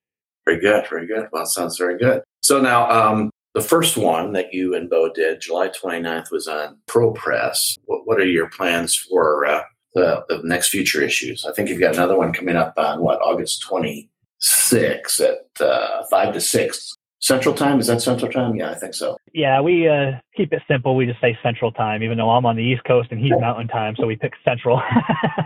Very 0.47 0.61
good, 0.61 0.87
very 0.87 1.05
good. 1.05 1.27
Well, 1.33 1.45
sounds 1.45 1.77
very 1.77 1.97
good. 1.97 2.23
So 2.39 2.61
now, 2.61 2.89
um, 2.89 3.31
the 3.53 3.61
first 3.61 3.97
one 3.97 4.31
that 4.31 4.53
you 4.53 4.75
and 4.75 4.89
Bo 4.89 5.11
did, 5.11 5.41
July 5.41 5.67
29th, 5.67 6.31
was 6.31 6.47
on 6.47 6.77
ProPress. 6.87 7.77
What, 7.83 8.07
what 8.07 8.17
are 8.21 8.25
your 8.25 8.49
plans 8.49 8.95
for 8.95 9.45
uh, 9.45 9.63
the, 9.93 10.23
the, 10.29 10.39
next 10.45 10.69
future 10.69 11.01
issues? 11.01 11.43
I 11.45 11.51
think 11.51 11.67
you've 11.67 11.81
got 11.81 11.95
another 11.95 12.17
one 12.17 12.31
coming 12.31 12.55
up 12.55 12.75
on 12.77 13.01
what, 13.01 13.19
August 13.19 13.65
26th 13.69 15.19
at 15.19 15.61
uh, 15.61 16.03
5 16.09 16.33
to 16.35 16.39
6 16.39 16.95
Central 17.19 17.53
Time? 17.53 17.81
Is 17.81 17.87
that 17.87 18.01
Central 18.01 18.31
Time? 18.31 18.55
Yeah, 18.55 18.71
I 18.71 18.75
think 18.75 18.93
so. 18.93 19.17
Yeah, 19.33 19.59
we 19.59 19.89
uh, 19.89 20.11
keep 20.37 20.53
it 20.53 20.61
simple. 20.65 20.95
We 20.95 21.07
just 21.07 21.19
say 21.19 21.37
Central 21.43 21.73
Time, 21.73 22.03
even 22.03 22.17
though 22.17 22.29
I'm 22.29 22.45
on 22.45 22.55
the 22.55 22.63
East 22.63 22.85
Coast 22.85 23.09
and 23.11 23.19
he's 23.19 23.33
Mountain 23.37 23.67
Time, 23.67 23.97
so 23.97 24.07
we 24.07 24.15
pick 24.15 24.31
Central. 24.45 24.77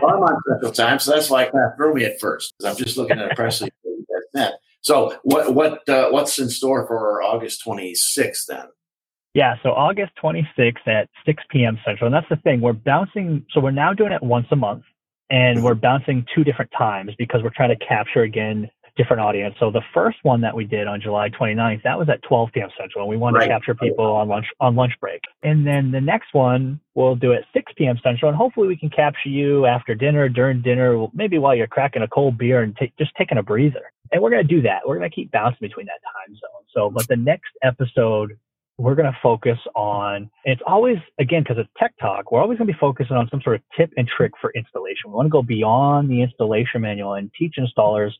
well, 0.00 0.14
I'm 0.14 0.22
on 0.22 0.36
Central 0.48 0.70
Time, 0.70 1.00
so 1.00 1.10
that's 1.10 1.28
why 1.28 1.46
that 1.46 1.72
threw 1.76 1.94
me 1.94 2.04
at 2.04 2.20
first. 2.20 2.54
I'm 2.64 2.76
just 2.76 2.96
looking 2.96 3.18
at 3.18 3.32
a 3.32 3.34
press 3.34 3.62
release. 3.62 3.72
So 4.82 5.16
what 5.22 5.54
what 5.54 5.88
uh, 5.88 6.10
what's 6.10 6.38
in 6.38 6.50
store 6.50 6.86
for 6.86 7.22
August 7.22 7.64
26th 7.66 8.46
then? 8.48 8.66
Yeah, 9.34 9.54
so 9.62 9.70
August 9.70 10.12
26th 10.22 10.86
at 10.86 11.08
6 11.24 11.42
p.m. 11.50 11.78
Central, 11.86 12.06
and 12.06 12.14
that's 12.14 12.28
the 12.28 12.36
thing. 12.36 12.60
We're 12.60 12.74
bouncing, 12.74 13.46
so 13.50 13.60
we're 13.60 13.70
now 13.70 13.94
doing 13.94 14.12
it 14.12 14.22
once 14.22 14.46
a 14.50 14.56
month, 14.56 14.82
and 15.30 15.56
mm-hmm. 15.56 15.64
we're 15.64 15.74
bouncing 15.74 16.26
two 16.34 16.44
different 16.44 16.70
times 16.76 17.12
because 17.16 17.42
we're 17.42 17.54
trying 17.56 17.76
to 17.76 17.86
capture 17.86 18.22
again 18.22 18.68
different 18.96 19.22
audience. 19.22 19.54
So 19.58 19.70
the 19.70 19.82
first 19.94 20.18
one 20.22 20.40
that 20.42 20.54
we 20.54 20.64
did 20.64 20.86
on 20.86 21.00
July 21.00 21.28
29th, 21.30 21.82
that 21.84 21.98
was 21.98 22.08
at 22.08 22.22
12 22.22 22.50
p.m. 22.52 22.68
Central, 22.78 23.04
and 23.04 23.10
we 23.10 23.16
wanted 23.16 23.38
right. 23.38 23.46
to 23.46 23.50
capture 23.50 23.74
people 23.74 24.04
on 24.04 24.28
lunch 24.28 24.46
on 24.60 24.74
lunch 24.74 24.92
break. 25.00 25.20
And 25.42 25.66
then 25.66 25.90
the 25.90 26.00
next 26.00 26.34
one 26.34 26.80
we'll 26.94 27.16
do 27.16 27.32
at 27.32 27.44
6 27.54 27.72
p.m. 27.76 27.98
Central, 28.02 28.28
and 28.28 28.36
hopefully 28.36 28.68
we 28.68 28.76
can 28.76 28.90
capture 28.90 29.28
you 29.28 29.66
after 29.66 29.94
dinner, 29.94 30.28
during 30.28 30.62
dinner, 30.62 31.06
maybe 31.14 31.38
while 31.38 31.54
you're 31.54 31.66
cracking 31.66 32.02
a 32.02 32.08
cold 32.08 32.36
beer 32.36 32.62
and 32.62 32.76
t- 32.76 32.92
just 32.98 33.12
taking 33.16 33.38
a 33.38 33.42
breather 33.42 33.92
and 34.12 34.22
we're 34.22 34.30
going 34.30 34.46
to 34.46 34.54
do 34.54 34.62
that. 34.62 34.80
We're 34.86 34.98
going 34.98 35.10
to 35.10 35.14
keep 35.14 35.32
bouncing 35.32 35.58
between 35.60 35.86
that 35.86 36.00
time 36.04 36.34
zone. 36.34 36.64
So, 36.74 36.90
but 36.90 37.08
the 37.08 37.16
next 37.16 37.50
episode, 37.62 38.38
we're 38.78 38.94
going 38.94 39.10
to 39.10 39.18
focus 39.22 39.58
on, 39.74 40.30
it's 40.44 40.60
always, 40.66 40.98
again, 41.18 41.42
because 41.42 41.56
it's 41.58 41.70
tech 41.78 41.94
talk, 42.00 42.30
we're 42.30 42.40
always 42.40 42.58
going 42.58 42.68
to 42.68 42.72
be 42.72 42.78
focusing 42.78 43.16
on 43.16 43.28
some 43.30 43.40
sort 43.42 43.56
of 43.56 43.62
tip 43.76 43.90
and 43.96 44.08
trick 44.08 44.32
for 44.40 44.52
installation. 44.54 45.10
We 45.10 45.14
want 45.14 45.26
to 45.26 45.30
go 45.30 45.42
beyond 45.42 46.10
the 46.10 46.22
installation 46.22 46.82
manual 46.82 47.14
and 47.14 47.30
teach 47.38 47.56
installers 47.58 48.12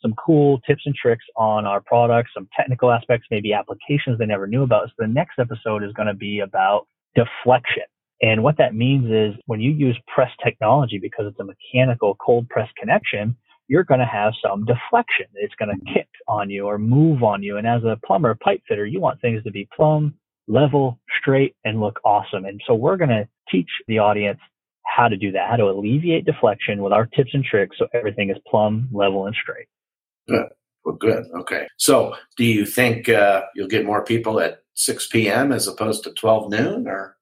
some 0.00 0.14
cool 0.14 0.60
tips 0.66 0.82
and 0.86 0.94
tricks 0.94 1.24
on 1.36 1.66
our 1.66 1.80
products, 1.80 2.30
some 2.34 2.48
technical 2.56 2.90
aspects, 2.90 3.26
maybe 3.30 3.52
applications 3.52 4.18
they 4.18 4.26
never 4.26 4.46
knew 4.46 4.62
about. 4.62 4.88
So 4.88 4.94
the 4.98 5.08
next 5.08 5.38
episode 5.38 5.82
is 5.82 5.92
going 5.92 6.08
to 6.08 6.14
be 6.14 6.40
about 6.40 6.86
deflection. 7.14 7.84
And 8.20 8.42
what 8.42 8.58
that 8.58 8.74
means 8.74 9.10
is 9.10 9.40
when 9.46 9.60
you 9.60 9.70
use 9.70 9.98
press 10.12 10.30
technology, 10.44 10.98
because 10.98 11.26
it's 11.28 11.40
a 11.40 11.44
mechanical 11.44 12.16
cold 12.16 12.48
press 12.48 12.68
connection, 12.78 13.36
you're 13.68 13.84
going 13.84 14.00
to 14.00 14.06
have 14.06 14.32
some 14.42 14.64
deflection. 14.64 15.26
It's 15.34 15.54
going 15.54 15.76
to 15.76 15.92
kick 15.92 16.08
on 16.26 16.50
you 16.50 16.66
or 16.66 16.78
move 16.78 17.22
on 17.22 17.42
you. 17.42 17.58
And 17.58 17.66
as 17.66 17.84
a 17.84 17.98
plumber, 18.04 18.34
pipe 18.34 18.62
fitter, 18.68 18.86
you 18.86 19.00
want 19.00 19.20
things 19.20 19.42
to 19.44 19.50
be 19.50 19.68
plumb, 19.76 20.14
level, 20.48 20.98
straight, 21.20 21.54
and 21.64 21.78
look 21.80 22.00
awesome. 22.04 22.44
And 22.44 22.60
so 22.66 22.74
we're 22.74 22.96
going 22.96 23.10
to 23.10 23.28
teach 23.50 23.68
the 23.86 23.98
audience 23.98 24.40
how 24.84 25.06
to 25.06 25.16
do 25.16 25.30
that, 25.32 25.50
how 25.50 25.56
to 25.56 25.64
alleviate 25.64 26.24
deflection 26.24 26.82
with 26.82 26.92
our 26.92 27.06
tips 27.06 27.30
and 27.34 27.44
tricks 27.44 27.76
so 27.78 27.86
everything 27.94 28.30
is 28.30 28.36
plumb, 28.48 28.88
level, 28.90 29.26
and 29.26 29.36
straight. 29.40 29.68
Good. 30.28 30.48
Well, 30.84 30.96
good. 30.96 31.24
Okay. 31.34 31.66
So 31.76 32.14
do 32.36 32.44
you 32.44 32.64
think 32.64 33.08
uh, 33.08 33.42
you'll 33.54 33.68
get 33.68 33.84
more 33.84 34.04
people 34.04 34.40
at 34.40 34.62
6 34.74 35.08
p.m. 35.08 35.52
as 35.52 35.66
opposed 35.66 36.04
to 36.04 36.12
12 36.12 36.50
noon 36.50 36.88
or? 36.88 37.16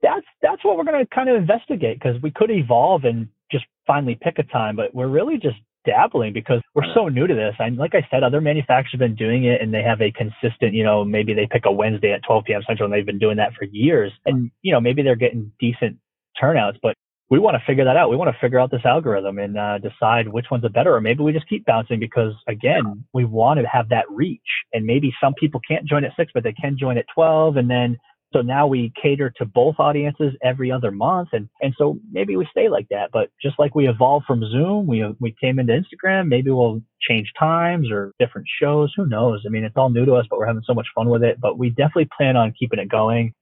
That's 0.00 0.26
that's 0.42 0.64
what 0.64 0.76
we're 0.76 0.84
going 0.84 1.04
to 1.04 1.14
kind 1.14 1.28
of 1.28 1.34
investigate 1.34 1.98
because 1.98 2.22
we 2.22 2.30
could 2.30 2.50
evolve 2.52 3.04
and 3.04 3.28
just 3.50 3.64
finally 3.86 4.16
pick 4.20 4.38
a 4.38 4.44
time, 4.44 4.76
but 4.76 4.94
we're 4.94 5.08
really 5.08 5.38
just 5.38 5.56
dabbling 5.84 6.32
because 6.32 6.60
we're 6.74 6.92
so 6.94 7.08
new 7.08 7.26
to 7.26 7.34
this. 7.34 7.54
And 7.58 7.78
like 7.78 7.94
I 7.94 8.06
said, 8.10 8.22
other 8.22 8.40
manufacturers 8.40 8.92
have 8.92 9.00
been 9.00 9.16
doing 9.16 9.44
it 9.44 9.60
and 9.60 9.72
they 9.72 9.82
have 9.82 10.00
a 10.00 10.12
consistent, 10.12 10.74
you 10.74 10.84
know, 10.84 11.04
maybe 11.04 11.34
they 11.34 11.48
pick 11.50 11.64
a 11.64 11.72
Wednesday 11.72 12.12
at 12.12 12.22
12 12.24 12.44
p.m. 12.44 12.62
Central 12.66 12.86
and 12.86 12.94
they've 12.94 13.06
been 13.06 13.18
doing 13.18 13.38
that 13.38 13.54
for 13.58 13.64
years. 13.64 14.12
And, 14.26 14.50
you 14.62 14.72
know, 14.72 14.80
maybe 14.80 15.02
they're 15.02 15.16
getting 15.16 15.50
decent 15.58 15.96
turnouts, 16.38 16.78
but 16.82 16.94
we 17.30 17.38
want 17.38 17.56
to 17.56 17.62
figure 17.66 17.84
that 17.84 17.96
out. 17.96 18.08
We 18.08 18.16
want 18.16 18.34
to 18.34 18.40
figure 18.40 18.58
out 18.58 18.70
this 18.70 18.84
algorithm 18.84 19.38
and 19.38 19.58
uh, 19.58 19.78
decide 19.78 20.28
which 20.28 20.46
ones 20.50 20.64
are 20.64 20.70
better, 20.70 20.94
or 20.94 21.00
maybe 21.00 21.22
we 21.22 21.32
just 21.32 21.48
keep 21.48 21.66
bouncing 21.66 22.00
because 22.00 22.32
again, 22.46 23.04
we 23.12 23.24
want 23.24 23.60
to 23.60 23.66
have 23.66 23.90
that 23.90 24.10
reach. 24.10 24.40
And 24.72 24.86
maybe 24.86 25.12
some 25.22 25.34
people 25.34 25.60
can't 25.68 25.86
join 25.86 26.04
at 26.04 26.12
six, 26.16 26.32
but 26.32 26.42
they 26.42 26.54
can 26.54 26.76
join 26.78 26.96
at 26.96 27.04
12. 27.14 27.56
And 27.56 27.70
then 27.70 27.98
so 28.32 28.42
now 28.42 28.66
we 28.66 28.92
cater 29.00 29.32
to 29.38 29.46
both 29.46 29.76
audiences 29.78 30.34
every 30.42 30.70
other 30.70 30.90
month. 30.90 31.30
And, 31.32 31.48
and 31.62 31.74
so 31.78 31.98
maybe 32.10 32.36
we 32.36 32.46
stay 32.50 32.68
like 32.68 32.86
that. 32.90 33.10
But 33.10 33.30
just 33.42 33.58
like 33.58 33.74
we 33.74 33.88
evolved 33.88 34.26
from 34.26 34.42
Zoom, 34.50 34.86
we, 34.86 35.04
we 35.18 35.34
came 35.40 35.58
into 35.58 35.72
Instagram, 35.72 36.28
maybe 36.28 36.50
we'll 36.50 36.82
change 37.00 37.32
times 37.38 37.90
or 37.90 38.12
different 38.18 38.46
shows. 38.60 38.92
Who 38.96 39.06
knows? 39.06 39.44
I 39.46 39.50
mean, 39.50 39.64
it's 39.64 39.76
all 39.76 39.90
new 39.90 40.04
to 40.04 40.14
us, 40.14 40.26
but 40.28 40.38
we're 40.38 40.46
having 40.46 40.62
so 40.66 40.74
much 40.74 40.88
fun 40.94 41.08
with 41.08 41.22
it. 41.22 41.40
But 41.40 41.58
we 41.58 41.70
definitely 41.70 42.08
plan 42.16 42.36
on 42.36 42.52
keeping 42.58 42.78
it 42.78 42.90
going, 42.90 43.32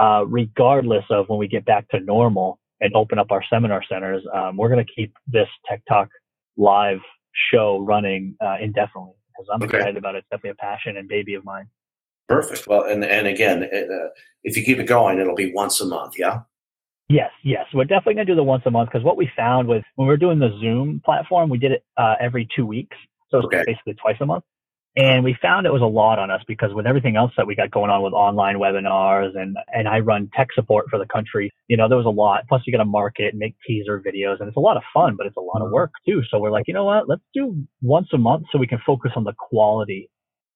uh, 0.00 0.24
regardless 0.26 1.04
of 1.10 1.28
when 1.28 1.38
we 1.38 1.48
get 1.48 1.64
back 1.64 1.88
to 1.90 2.00
normal 2.00 2.58
and 2.84 2.94
open 2.94 3.18
up 3.18 3.32
our 3.32 3.42
seminar 3.50 3.82
centers. 3.90 4.22
Um, 4.32 4.58
we're 4.58 4.68
going 4.68 4.84
to 4.84 4.92
keep 4.94 5.14
this 5.26 5.48
Tech 5.66 5.82
Talk 5.88 6.08
live 6.56 6.98
show 7.50 7.80
running 7.80 8.36
uh, 8.40 8.56
indefinitely 8.60 9.14
because 9.28 9.48
I'm 9.52 9.62
okay. 9.62 9.78
excited 9.78 9.96
about 9.96 10.14
it. 10.14 10.18
It's 10.18 10.28
definitely 10.30 10.50
a 10.50 10.54
passion 10.56 10.98
and 10.98 11.08
baby 11.08 11.34
of 11.34 11.44
mine. 11.44 11.66
Perfect. 12.28 12.66
Well, 12.66 12.84
and 12.84 13.04
and 13.04 13.26
again, 13.26 13.64
uh, 13.64 14.08
if 14.44 14.56
you 14.56 14.62
keep 14.62 14.78
it 14.78 14.86
going, 14.86 15.18
it'll 15.18 15.34
be 15.34 15.52
once 15.52 15.80
a 15.80 15.86
month. 15.86 16.14
Yeah. 16.18 16.40
Yes, 17.08 17.30
yes, 17.42 17.66
we're 17.74 17.84
definitely 17.84 18.14
gonna 18.14 18.24
do 18.24 18.34
the 18.34 18.42
once 18.42 18.62
a 18.64 18.70
month 18.70 18.88
because 18.90 19.04
what 19.04 19.18
we 19.18 19.30
found 19.36 19.68
was 19.68 19.82
when 19.96 20.08
we 20.08 20.12
were 20.12 20.16
doing 20.16 20.38
the 20.38 20.56
Zoom 20.60 21.02
platform, 21.04 21.50
we 21.50 21.58
did 21.58 21.72
it 21.72 21.84
uh, 21.98 22.14
every 22.18 22.48
two 22.56 22.64
weeks, 22.64 22.96
so 23.30 23.38
it's 23.38 23.46
okay. 23.46 23.62
basically 23.66 23.92
twice 23.94 24.16
a 24.20 24.26
month. 24.26 24.44
And 24.96 25.24
we 25.24 25.36
found 25.42 25.66
it 25.66 25.72
was 25.72 25.82
a 25.82 25.86
lot 25.86 26.20
on 26.20 26.30
us 26.30 26.42
because 26.46 26.72
with 26.72 26.86
everything 26.86 27.16
else 27.16 27.32
that 27.36 27.46
we 27.46 27.56
got 27.56 27.72
going 27.72 27.90
on 27.90 28.02
with 28.02 28.12
online 28.12 28.56
webinars 28.56 29.36
and, 29.36 29.56
and 29.72 29.88
I 29.88 29.98
run 29.98 30.30
tech 30.36 30.48
support 30.54 30.86
for 30.88 31.00
the 31.00 31.06
country, 31.06 31.50
you 31.66 31.76
know, 31.76 31.88
there 31.88 31.98
was 31.98 32.06
a 32.06 32.10
lot. 32.10 32.44
Plus 32.48 32.62
you 32.64 32.72
got 32.72 32.78
to 32.78 32.84
market 32.84 33.32
and 33.32 33.38
make 33.38 33.56
teaser 33.66 34.00
videos 34.00 34.38
and 34.38 34.48
it's 34.48 34.56
a 34.56 34.60
lot 34.60 34.76
of 34.76 34.84
fun, 34.92 35.16
but 35.16 35.26
it's 35.26 35.36
a 35.36 35.40
lot 35.40 35.56
of 35.56 35.66
mm-hmm. 35.66 35.74
work 35.74 35.90
too. 36.06 36.22
So 36.30 36.38
we're 36.38 36.52
like, 36.52 36.68
you 36.68 36.74
know 36.74 36.84
what? 36.84 37.08
Let's 37.08 37.22
do 37.34 37.56
once 37.82 38.08
a 38.12 38.18
month 38.18 38.46
so 38.52 38.58
we 38.58 38.68
can 38.68 38.78
focus 38.86 39.10
on 39.16 39.24
the 39.24 39.34
quality 39.36 40.08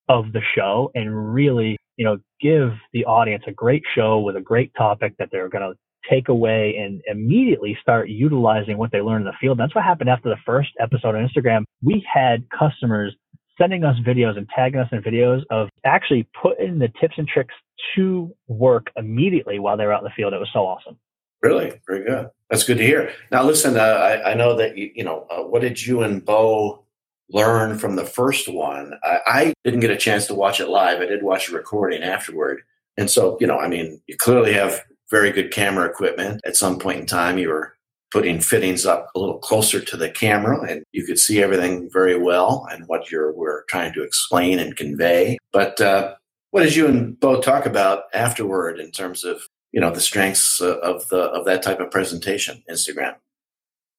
of 0.08 0.32
the 0.32 0.40
show 0.56 0.92
and 0.94 1.34
really, 1.34 1.76
you 1.96 2.04
know, 2.04 2.18
give 2.40 2.70
the 2.92 3.04
audience 3.06 3.42
a 3.48 3.52
great 3.52 3.82
show 3.94 4.20
with 4.20 4.36
a 4.36 4.40
great 4.40 4.72
topic 4.76 5.14
that 5.18 5.30
they're 5.32 5.48
going 5.48 5.68
to 5.68 5.76
take 6.08 6.28
away 6.28 6.76
and 6.78 7.02
immediately 7.06 7.76
start 7.82 8.08
utilizing 8.08 8.78
what 8.78 8.90
they 8.92 9.00
learned 9.00 9.26
in 9.26 9.26
the 9.26 9.36
field. 9.40 9.58
That's 9.58 9.74
what 9.74 9.84
happened 9.84 10.08
after 10.08 10.28
the 10.28 10.38
first 10.46 10.70
episode 10.80 11.14
on 11.14 11.28
Instagram. 11.28 11.64
We 11.82 12.06
had 12.12 12.46
customers 12.56 13.14
sending 13.58 13.84
us 13.84 13.96
videos 14.06 14.36
and 14.36 14.48
tagging 14.54 14.80
us 14.80 14.88
in 14.92 15.02
videos 15.02 15.42
of 15.50 15.68
actually 15.84 16.28
putting 16.40 16.78
the 16.78 16.88
tips 17.00 17.14
and 17.18 17.28
tricks 17.28 17.54
to 17.94 18.34
work 18.46 18.90
immediately 18.96 19.58
while 19.58 19.76
they 19.76 19.84
were 19.84 19.92
out 19.92 20.02
in 20.02 20.04
the 20.04 20.14
field. 20.16 20.32
It 20.32 20.38
was 20.38 20.50
so 20.52 20.60
awesome. 20.60 20.96
Really, 21.42 21.80
very 21.86 22.04
good. 22.04 22.30
That's 22.50 22.64
good 22.64 22.78
to 22.78 22.84
hear. 22.84 23.12
Now, 23.30 23.44
listen, 23.44 23.76
uh, 23.76 23.80
I, 23.80 24.32
I, 24.32 24.34
know 24.34 24.56
that 24.56 24.76
you, 24.76 24.90
you 24.94 25.04
know 25.04 25.26
uh, 25.30 25.42
what 25.42 25.62
did 25.62 25.84
you 25.84 26.02
and 26.02 26.24
Bo 26.24 26.84
learn 27.30 27.78
from 27.78 27.96
the 27.96 28.04
first 28.04 28.48
one. 28.48 28.94
I, 29.04 29.18
I, 29.26 29.54
didn't 29.64 29.80
get 29.80 29.90
a 29.90 29.96
chance 29.96 30.26
to 30.26 30.34
watch 30.34 30.60
it 30.60 30.68
live. 30.68 31.00
I 31.00 31.06
did 31.06 31.22
watch 31.22 31.48
a 31.48 31.54
recording 31.54 32.02
afterward. 32.02 32.62
And 32.96 33.10
so, 33.10 33.36
you 33.40 33.46
know, 33.46 33.58
I 33.58 33.68
mean, 33.68 34.00
you 34.06 34.16
clearly 34.16 34.52
have 34.54 34.82
very 35.10 35.30
good 35.30 35.52
camera 35.52 35.88
equipment. 35.88 36.40
At 36.44 36.56
some 36.56 36.78
point 36.78 37.00
in 37.00 37.06
time, 37.06 37.38
you 37.38 37.50
were 37.50 37.74
putting 38.10 38.40
fittings 38.40 38.86
up 38.86 39.10
a 39.14 39.18
little 39.18 39.38
closer 39.38 39.80
to 39.80 39.96
the 39.96 40.10
camera 40.10 40.60
and 40.68 40.82
you 40.92 41.04
could 41.04 41.18
see 41.18 41.42
everything 41.42 41.88
very 41.92 42.18
well 42.18 42.66
and 42.70 42.86
what 42.86 43.10
you're 43.10 43.32
we're 43.32 43.64
trying 43.64 43.92
to 43.92 44.02
explain 44.02 44.58
and 44.58 44.76
convey. 44.76 45.36
But 45.52 45.80
uh, 45.80 46.14
what 46.50 46.62
did 46.62 46.74
you 46.74 46.86
and 46.86 47.18
Bo 47.18 47.40
talk 47.40 47.66
about 47.66 48.04
afterward 48.14 48.80
in 48.80 48.90
terms 48.90 49.24
of, 49.24 49.42
you 49.72 49.80
know, 49.80 49.90
the 49.90 50.00
strengths 50.00 50.60
of 50.60 51.08
the 51.08 51.20
of 51.20 51.44
that 51.44 51.62
type 51.62 51.80
of 51.80 51.90
presentation, 51.90 52.62
Instagram? 52.70 53.16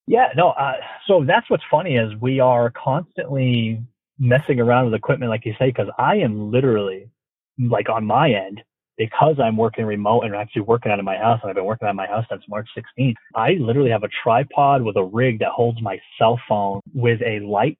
Yeah, 0.07 0.29
no. 0.35 0.49
Uh, 0.49 0.77
so 1.05 1.23
that's 1.23 1.49
what's 1.51 1.63
funny 1.69 1.95
is 1.95 2.11
we 2.19 2.39
are 2.39 2.71
constantly 2.71 3.79
messing 4.17 4.59
around 4.59 4.85
with 4.85 4.95
equipment, 4.95 5.29
like 5.29 5.45
you 5.45 5.53
say, 5.59 5.67
because 5.67 5.87
I 5.99 6.15
am 6.15 6.51
literally 6.51 7.09
like 7.59 7.89
on 7.89 8.05
my 8.05 8.31
end 8.31 8.63
because 8.99 9.37
I'm 9.41 9.57
working 9.57 9.85
remote 9.85 10.21
and 10.25 10.35
actually 10.35 10.63
working 10.63 10.91
out 10.91 10.99
of 10.99 11.05
my 11.05 11.17
house, 11.17 11.39
and 11.41 11.49
I've 11.49 11.55
been 11.55 11.65
working 11.65 11.87
out 11.87 11.91
of 11.91 11.95
my 11.95 12.05
house 12.05 12.25
since 12.29 12.43
March 12.47 12.67
16th, 12.77 13.15
I 13.33 13.51
literally 13.59 13.89
have 13.89 14.03
a 14.03 14.09
tripod 14.23 14.83
with 14.83 14.97
a 14.97 15.03
rig 15.03 15.39
that 15.39 15.49
holds 15.49 15.81
my 15.81 15.97
cell 16.19 16.39
phone 16.47 16.81
with 16.93 17.21
a 17.21 17.39
light 17.39 17.79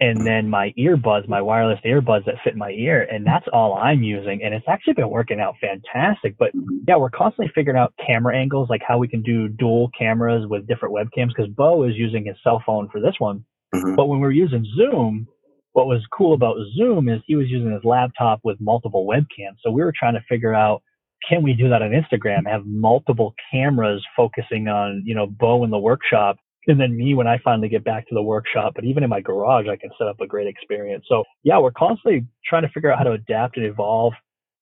and 0.00 0.26
then 0.26 0.48
my 0.48 0.72
earbuds, 0.78 1.28
my 1.28 1.42
wireless 1.42 1.78
earbuds 1.84 2.24
that 2.24 2.36
fit 2.42 2.54
in 2.54 2.58
my 2.58 2.70
ear, 2.70 3.06
and 3.10 3.24
that's 3.26 3.44
all 3.52 3.74
I'm 3.74 4.02
using. 4.02 4.42
And 4.42 4.54
it's 4.54 4.64
actually 4.66 4.94
been 4.94 5.10
working 5.10 5.40
out 5.40 5.56
fantastic. 5.60 6.36
But 6.38 6.52
yeah, 6.88 6.96
we're 6.96 7.10
constantly 7.10 7.52
figuring 7.54 7.78
out 7.78 7.92
camera 8.04 8.36
angles, 8.36 8.70
like 8.70 8.80
how 8.86 8.96
we 8.96 9.08
can 9.08 9.22
do 9.22 9.46
dual 9.46 9.90
cameras 9.96 10.46
with 10.48 10.66
different 10.66 10.94
webcams, 10.94 11.28
because 11.36 11.48
Bo 11.54 11.84
is 11.84 11.96
using 11.96 12.24
his 12.24 12.36
cell 12.42 12.62
phone 12.64 12.88
for 12.90 13.00
this 13.00 13.14
one. 13.18 13.44
Mm-hmm. 13.74 13.94
But 13.94 14.06
when 14.06 14.20
we're 14.20 14.30
using 14.30 14.66
Zoom, 14.74 15.28
what 15.72 15.86
was 15.86 16.02
cool 16.12 16.34
about 16.34 16.56
Zoom 16.76 17.08
is 17.08 17.20
he 17.26 17.36
was 17.36 17.48
using 17.48 17.72
his 17.72 17.84
laptop 17.84 18.40
with 18.42 18.60
multiple 18.60 19.06
webcams. 19.06 19.56
So 19.62 19.70
we 19.70 19.82
were 19.82 19.92
trying 19.96 20.14
to 20.14 20.24
figure 20.28 20.54
out 20.54 20.82
can 21.28 21.42
we 21.42 21.52
do 21.52 21.68
that 21.68 21.82
on 21.82 21.90
Instagram? 21.90 22.48
Have 22.48 22.64
multiple 22.64 23.34
cameras 23.52 24.04
focusing 24.16 24.68
on, 24.68 25.02
you 25.04 25.14
know, 25.14 25.26
Bo 25.26 25.64
in 25.64 25.70
the 25.70 25.78
workshop 25.78 26.38
and 26.66 26.80
then 26.80 26.96
me 26.96 27.14
when 27.14 27.26
I 27.26 27.38
finally 27.42 27.68
get 27.68 27.84
back 27.84 28.08
to 28.08 28.14
the 28.14 28.22
workshop. 28.22 28.72
But 28.74 28.84
even 28.84 29.02
in 29.02 29.10
my 29.10 29.20
garage, 29.20 29.66
I 29.68 29.76
can 29.76 29.90
set 29.98 30.06
up 30.06 30.20
a 30.20 30.26
great 30.26 30.46
experience. 30.46 31.04
So 31.08 31.24
yeah, 31.42 31.58
we're 31.58 31.72
constantly 31.72 32.26
trying 32.46 32.62
to 32.62 32.68
figure 32.68 32.92
out 32.92 32.98
how 32.98 33.04
to 33.04 33.12
adapt 33.12 33.56
and 33.56 33.66
evolve. 33.66 34.14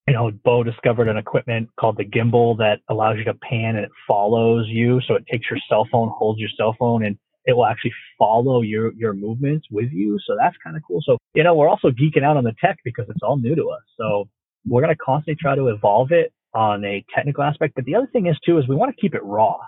You 0.06 0.14
know, 0.14 0.30
Bo 0.44 0.62
discovered 0.62 1.08
an 1.08 1.18
equipment 1.18 1.68
called 1.78 1.98
the 1.98 2.04
gimbal 2.04 2.56
that 2.58 2.78
allows 2.88 3.18
you 3.18 3.24
to 3.24 3.34
pan 3.34 3.76
and 3.76 3.84
it 3.84 3.90
follows 4.06 4.66
you. 4.68 5.00
So 5.06 5.14
it 5.14 5.24
takes 5.30 5.46
your 5.50 5.58
cell 5.68 5.86
phone, 5.92 6.10
holds 6.16 6.40
your 6.40 6.48
cell 6.56 6.74
phone, 6.78 7.04
and 7.04 7.18
it 7.44 7.56
will 7.56 7.66
actually 7.66 7.92
follow 8.18 8.62
your 8.62 8.92
your 8.94 9.14
movements 9.14 9.66
with 9.70 9.90
you. 9.92 10.18
So 10.26 10.36
that's 10.38 10.56
kind 10.62 10.76
of 10.76 10.82
cool. 10.86 11.00
So 11.04 11.18
you 11.34 11.42
know, 11.42 11.54
we're 11.54 11.68
also 11.68 11.90
geeking 11.90 12.22
out 12.22 12.36
on 12.36 12.44
the 12.44 12.54
tech 12.62 12.78
because 12.84 13.06
it's 13.08 13.22
all 13.22 13.36
new 13.38 13.54
to 13.54 13.70
us. 13.70 13.82
So 13.96 14.28
we're 14.66 14.82
gonna 14.82 14.96
constantly 14.96 15.36
try 15.40 15.54
to 15.54 15.68
evolve 15.68 16.12
it 16.12 16.32
on 16.54 16.84
a 16.84 17.04
technical 17.14 17.44
aspect. 17.44 17.74
But 17.74 17.84
the 17.84 17.94
other 17.94 18.08
thing 18.12 18.26
is 18.26 18.36
too 18.44 18.58
is 18.58 18.68
we 18.68 18.76
want 18.76 18.94
to 18.94 19.00
keep 19.00 19.14
it 19.14 19.22
raw 19.22 19.58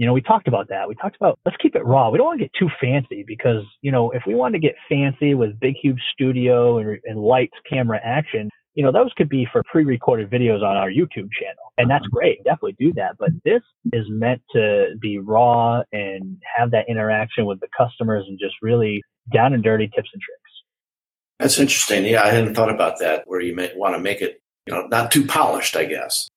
you 0.00 0.06
know, 0.06 0.14
we 0.14 0.22
talked 0.22 0.48
about 0.48 0.70
that. 0.70 0.88
We 0.88 0.94
talked 0.94 1.16
about 1.16 1.38
let's 1.44 1.58
keep 1.60 1.76
it 1.76 1.84
raw. 1.84 2.08
We 2.08 2.16
don't 2.16 2.26
want 2.26 2.40
to 2.40 2.44
get 2.46 2.52
too 2.58 2.70
fancy 2.80 3.22
because, 3.26 3.64
you 3.82 3.92
know, 3.92 4.12
if 4.12 4.22
we 4.26 4.34
want 4.34 4.54
to 4.54 4.58
get 4.58 4.74
fancy 4.88 5.34
with 5.34 5.60
big, 5.60 5.74
huge 5.76 6.00
studio 6.14 6.78
and, 6.78 6.98
and 7.04 7.20
lights, 7.20 7.52
camera 7.68 8.00
action, 8.02 8.48
you 8.74 8.84
know, 8.84 8.92
those 8.92 9.12
could 9.16 9.28
be 9.28 9.46
for 9.52 9.62
pre-recorded 9.70 10.30
videos 10.30 10.62
on 10.62 10.76
our 10.76 10.90
YouTube 10.90 11.28
channel. 11.38 11.72
And 11.78 11.90
that's 11.90 12.04
uh-huh. 12.04 12.18
great. 12.18 12.44
Definitely 12.44 12.76
do 12.78 12.92
that. 12.94 13.16
But 13.18 13.30
this 13.44 13.62
is 13.92 14.06
meant 14.08 14.42
to 14.54 14.94
be 15.00 15.18
raw 15.18 15.82
and 15.92 16.38
have 16.56 16.70
that 16.70 16.88
interaction 16.88 17.46
with 17.46 17.60
the 17.60 17.68
customers 17.76 18.24
and 18.28 18.38
just 18.38 18.54
really 18.62 19.02
down 19.32 19.54
and 19.54 19.62
dirty 19.62 19.86
tips 19.86 20.10
and 20.12 20.22
tricks. 20.22 20.40
That's 21.38 21.58
interesting. 21.58 22.04
Yeah, 22.04 22.22
I 22.22 22.28
hadn't 22.28 22.54
thought 22.54 22.70
about 22.70 22.98
that 23.00 23.24
where 23.26 23.40
you 23.40 23.54
may 23.54 23.72
want 23.74 23.94
to 23.94 23.98
make 23.98 24.20
it, 24.20 24.40
you 24.66 24.74
know, 24.74 24.86
not 24.88 25.10
too 25.10 25.26
polished, 25.26 25.74
I 25.74 25.86
guess. 25.86 26.28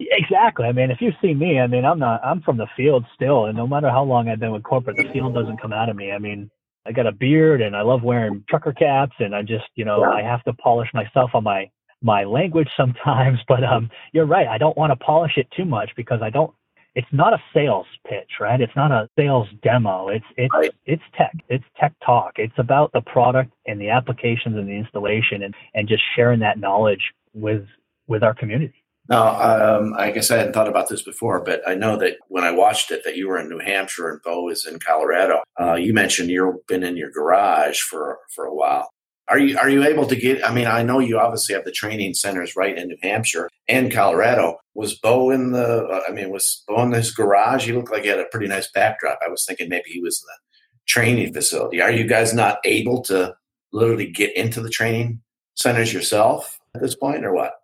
Exactly. 0.00 0.66
I 0.66 0.72
mean, 0.72 0.90
if 0.90 1.00
you 1.00 1.12
see 1.22 1.34
me, 1.34 1.60
I 1.60 1.66
mean, 1.66 1.84
I'm 1.84 1.98
not, 1.98 2.20
I'm 2.24 2.40
from 2.40 2.56
the 2.56 2.66
field 2.76 3.04
still. 3.14 3.46
And 3.46 3.56
no 3.56 3.66
matter 3.66 3.90
how 3.90 4.02
long 4.02 4.28
I've 4.28 4.40
been 4.40 4.50
with 4.50 4.62
corporate, 4.62 4.96
the 4.96 5.12
field 5.12 5.34
doesn't 5.34 5.60
come 5.60 5.72
out 5.72 5.88
of 5.88 5.96
me. 5.96 6.10
I 6.10 6.18
mean, 6.18 6.50
I 6.86 6.92
got 6.92 7.06
a 7.06 7.12
beard 7.12 7.60
and 7.60 7.76
I 7.76 7.82
love 7.82 8.02
wearing 8.02 8.44
trucker 8.48 8.72
caps 8.72 9.14
and 9.18 9.34
I 9.34 9.42
just, 9.42 9.66
you 9.74 9.84
know, 9.84 10.00
yeah. 10.00 10.10
I 10.10 10.22
have 10.22 10.42
to 10.44 10.52
polish 10.54 10.88
myself 10.94 11.30
on 11.34 11.44
my, 11.44 11.70
my 12.02 12.24
language 12.24 12.68
sometimes, 12.76 13.38
but, 13.48 13.64
um, 13.64 13.90
you're 14.12 14.26
right. 14.26 14.48
I 14.48 14.58
don't 14.58 14.76
want 14.76 14.90
to 14.90 15.04
polish 15.04 15.32
it 15.36 15.48
too 15.56 15.64
much 15.64 15.90
because 15.96 16.20
I 16.22 16.30
don't, 16.30 16.52
it's 16.96 17.06
not 17.12 17.32
a 17.32 17.38
sales 17.54 17.86
pitch, 18.08 18.30
right? 18.40 18.60
It's 18.60 18.74
not 18.74 18.90
a 18.90 19.08
sales 19.16 19.46
demo. 19.62 20.08
It's, 20.08 20.24
it's, 20.36 20.52
right. 20.52 20.74
it's 20.86 21.02
tech. 21.16 21.36
It's 21.48 21.64
tech 21.78 21.92
talk. 22.04 22.32
It's 22.36 22.58
about 22.58 22.90
the 22.92 23.00
product 23.02 23.52
and 23.66 23.80
the 23.80 23.90
applications 23.90 24.56
and 24.56 24.66
the 24.66 24.72
installation 24.72 25.44
and, 25.44 25.54
and 25.74 25.86
just 25.86 26.02
sharing 26.16 26.40
that 26.40 26.58
knowledge 26.58 27.12
with, 27.32 27.64
with 28.08 28.24
our 28.24 28.34
community. 28.34 28.79
Now, 29.10 29.78
um, 29.78 29.92
I 29.98 30.12
guess 30.12 30.30
I 30.30 30.36
hadn't 30.36 30.52
thought 30.52 30.68
about 30.68 30.88
this 30.88 31.02
before, 31.02 31.42
but 31.42 31.60
I 31.66 31.74
know 31.74 31.96
that 31.96 32.18
when 32.28 32.44
I 32.44 32.52
watched 32.52 32.92
it, 32.92 33.02
that 33.04 33.16
you 33.16 33.26
were 33.26 33.38
in 33.38 33.48
New 33.48 33.58
Hampshire 33.58 34.08
and 34.08 34.22
Bo 34.22 34.48
is 34.48 34.64
in 34.64 34.78
Colorado. 34.78 35.42
Uh, 35.60 35.74
you 35.74 35.92
mentioned 35.92 36.30
you've 36.30 36.64
been 36.68 36.84
in 36.84 36.96
your 36.96 37.10
garage 37.10 37.80
for 37.80 38.18
for 38.32 38.44
a 38.44 38.54
while. 38.54 38.88
Are 39.26 39.38
you 39.38 39.58
are 39.58 39.68
you 39.68 39.82
able 39.82 40.06
to 40.06 40.14
get? 40.14 40.48
I 40.48 40.54
mean, 40.54 40.68
I 40.68 40.84
know 40.84 41.00
you 41.00 41.18
obviously 41.18 41.56
have 41.56 41.64
the 41.64 41.72
training 41.72 42.14
centers 42.14 42.54
right 42.54 42.78
in 42.78 42.86
New 42.86 42.96
Hampshire 43.02 43.50
and 43.68 43.92
Colorado. 43.92 44.58
Was 44.74 44.94
Bo 44.94 45.30
in 45.30 45.50
the? 45.50 45.86
Uh, 45.86 46.02
I 46.08 46.12
mean, 46.12 46.30
was 46.30 46.62
Bo 46.68 46.80
in 46.82 46.92
his 46.92 47.12
garage? 47.12 47.66
He 47.66 47.72
looked 47.72 47.90
like 47.90 48.02
he 48.02 48.08
had 48.08 48.20
a 48.20 48.26
pretty 48.26 48.46
nice 48.46 48.70
backdrop. 48.70 49.18
I 49.26 49.30
was 49.30 49.44
thinking 49.44 49.68
maybe 49.68 49.90
he 49.90 50.00
was 50.00 50.22
in 50.22 50.26
the 50.26 50.38
training 50.86 51.32
facility. 51.32 51.82
Are 51.82 51.90
you 51.90 52.04
guys 52.04 52.32
not 52.32 52.58
able 52.64 53.02
to 53.02 53.34
literally 53.72 54.08
get 54.08 54.36
into 54.36 54.60
the 54.60 54.70
training 54.70 55.20
centers 55.56 55.92
yourself 55.92 56.60
at 56.76 56.80
this 56.80 56.94
point, 56.94 57.24
or 57.24 57.32
what? 57.32 57.59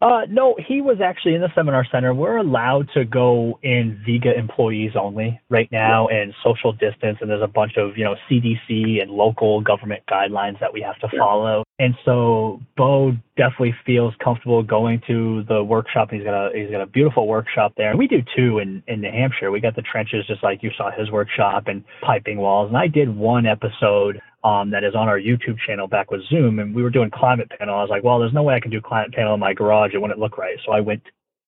Uh, 0.00 0.22
no, 0.30 0.56
he 0.66 0.80
was 0.80 0.98
actually 1.04 1.34
in 1.34 1.42
the 1.42 1.50
seminar 1.54 1.84
center. 1.92 2.14
We're 2.14 2.38
allowed 2.38 2.88
to 2.94 3.04
go 3.04 3.58
in 3.62 4.00
Viega 4.06 4.36
employees 4.36 4.92
only 4.98 5.38
right 5.50 5.70
now 5.70 6.08
and 6.08 6.32
social 6.42 6.72
distance. 6.72 7.18
And 7.20 7.28
there's 7.28 7.42
a 7.42 7.46
bunch 7.48 7.72
of, 7.76 7.98
you 7.98 8.04
know, 8.04 8.16
CDC 8.30 9.02
and 9.02 9.10
local 9.10 9.60
government 9.60 10.02
guidelines 10.10 10.58
that 10.60 10.72
we 10.72 10.80
have 10.80 10.98
to 11.00 11.18
follow. 11.18 11.64
And 11.78 11.94
so 12.04 12.60
Bo 12.76 13.12
definitely 13.40 13.74
feels 13.86 14.12
comfortable 14.22 14.62
going 14.62 15.00
to 15.06 15.42
the 15.48 15.64
workshop. 15.64 16.10
He's 16.10 16.22
got 16.22 16.34
a, 16.34 16.50
he's 16.54 16.70
got 16.70 16.82
a 16.82 16.86
beautiful 16.86 17.26
workshop 17.26 17.72
there. 17.74 17.88
And 17.88 17.98
we 17.98 18.06
do 18.06 18.22
too 18.36 18.58
in, 18.58 18.82
in 18.86 19.00
New 19.00 19.10
Hampshire. 19.10 19.50
We 19.50 19.60
got 19.60 19.74
the 19.74 19.82
trenches 19.82 20.26
just 20.26 20.42
like 20.42 20.62
you 20.62 20.70
saw 20.76 20.90
his 20.90 21.10
workshop 21.10 21.66
and 21.66 21.82
piping 22.02 22.36
walls. 22.36 22.68
And 22.68 22.76
I 22.76 22.86
did 22.86 23.08
one 23.16 23.46
episode 23.46 24.20
um, 24.44 24.70
that 24.72 24.84
is 24.84 24.94
on 24.94 25.08
our 25.08 25.18
YouTube 25.18 25.56
channel 25.66 25.88
back 25.88 26.10
with 26.10 26.20
Zoom, 26.28 26.58
and 26.58 26.74
we 26.74 26.82
were 26.82 26.90
doing 26.90 27.10
climate 27.10 27.50
panel. 27.58 27.76
I 27.76 27.80
was 27.80 27.88
like, 27.88 28.04
well, 28.04 28.18
there's 28.18 28.34
no 28.34 28.42
way 28.42 28.54
I 28.54 28.60
can 28.60 28.70
do 28.70 28.80
climate 28.80 29.12
panel 29.12 29.32
in 29.32 29.40
my 29.40 29.54
garage. 29.54 29.94
It 29.94 30.02
wouldn't 30.02 30.20
look 30.20 30.36
right. 30.36 30.58
So 30.66 30.72
I 30.72 30.80
went 30.80 31.02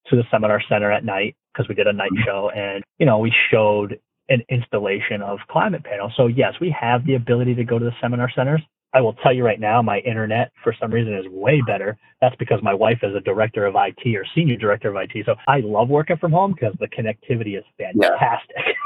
to 0.06 0.16
the 0.16 0.24
seminar 0.30 0.62
center 0.70 0.90
at 0.90 1.04
night 1.04 1.36
because 1.52 1.68
we 1.68 1.74
did 1.74 1.86
a 1.86 1.92
night 1.92 2.10
mm-hmm. 2.12 2.24
show, 2.24 2.50
and 2.50 2.82
you 2.98 3.04
know 3.04 3.18
we 3.18 3.34
showed 3.50 4.00
an 4.30 4.42
installation 4.48 5.20
of 5.20 5.40
climate 5.50 5.84
panel. 5.84 6.10
So 6.16 6.26
yes, 6.26 6.54
we 6.58 6.74
have 6.78 7.04
the 7.04 7.16
ability 7.16 7.54
to 7.56 7.64
go 7.64 7.78
to 7.78 7.84
the 7.84 7.94
seminar 8.00 8.30
centers. 8.34 8.62
I 8.94 9.00
will 9.00 9.14
tell 9.14 9.32
you 9.32 9.44
right 9.44 9.58
now, 9.58 9.80
my 9.80 9.98
internet 10.00 10.52
for 10.62 10.74
some 10.78 10.90
reason 10.90 11.14
is 11.14 11.26
way 11.28 11.62
better. 11.66 11.96
That's 12.20 12.36
because 12.36 12.62
my 12.62 12.74
wife 12.74 12.98
is 13.02 13.14
a 13.14 13.20
director 13.20 13.64
of 13.64 13.74
IT 13.76 14.14
or 14.14 14.24
senior 14.34 14.56
director 14.56 14.90
of 14.90 14.96
IT. 14.96 15.24
So 15.24 15.34
I 15.48 15.60
love 15.60 15.88
working 15.88 16.18
from 16.18 16.32
home 16.32 16.52
because 16.52 16.74
the 16.78 16.88
connectivity 16.88 17.58
is 17.58 17.64
fantastic. 17.78 18.76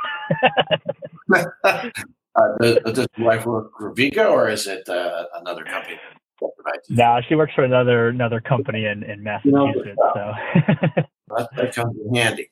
Yeah. 1.34 1.90
Uh, 2.36 2.54
does, 2.60 2.76
does 2.92 3.06
your 3.16 3.26
wife 3.26 3.46
work 3.46 3.70
for 3.78 3.94
Viega 3.94 4.30
or 4.30 4.50
is 4.50 4.66
it 4.66 4.86
uh, 4.90 5.24
another 5.36 5.64
company? 5.64 5.98
No, 6.90 7.20
she 7.26 7.34
works 7.34 7.54
for 7.54 7.64
another 7.64 8.08
another 8.08 8.40
company 8.40 8.84
in, 8.84 9.02
in 9.04 9.22
Massachusetts. 9.22 9.86
You 9.86 9.94
know, 9.96 10.12
so 10.14 11.02
that, 11.36 11.48
that, 11.56 11.74
comes 11.74 11.96
in 12.06 12.14
handy. 12.14 12.50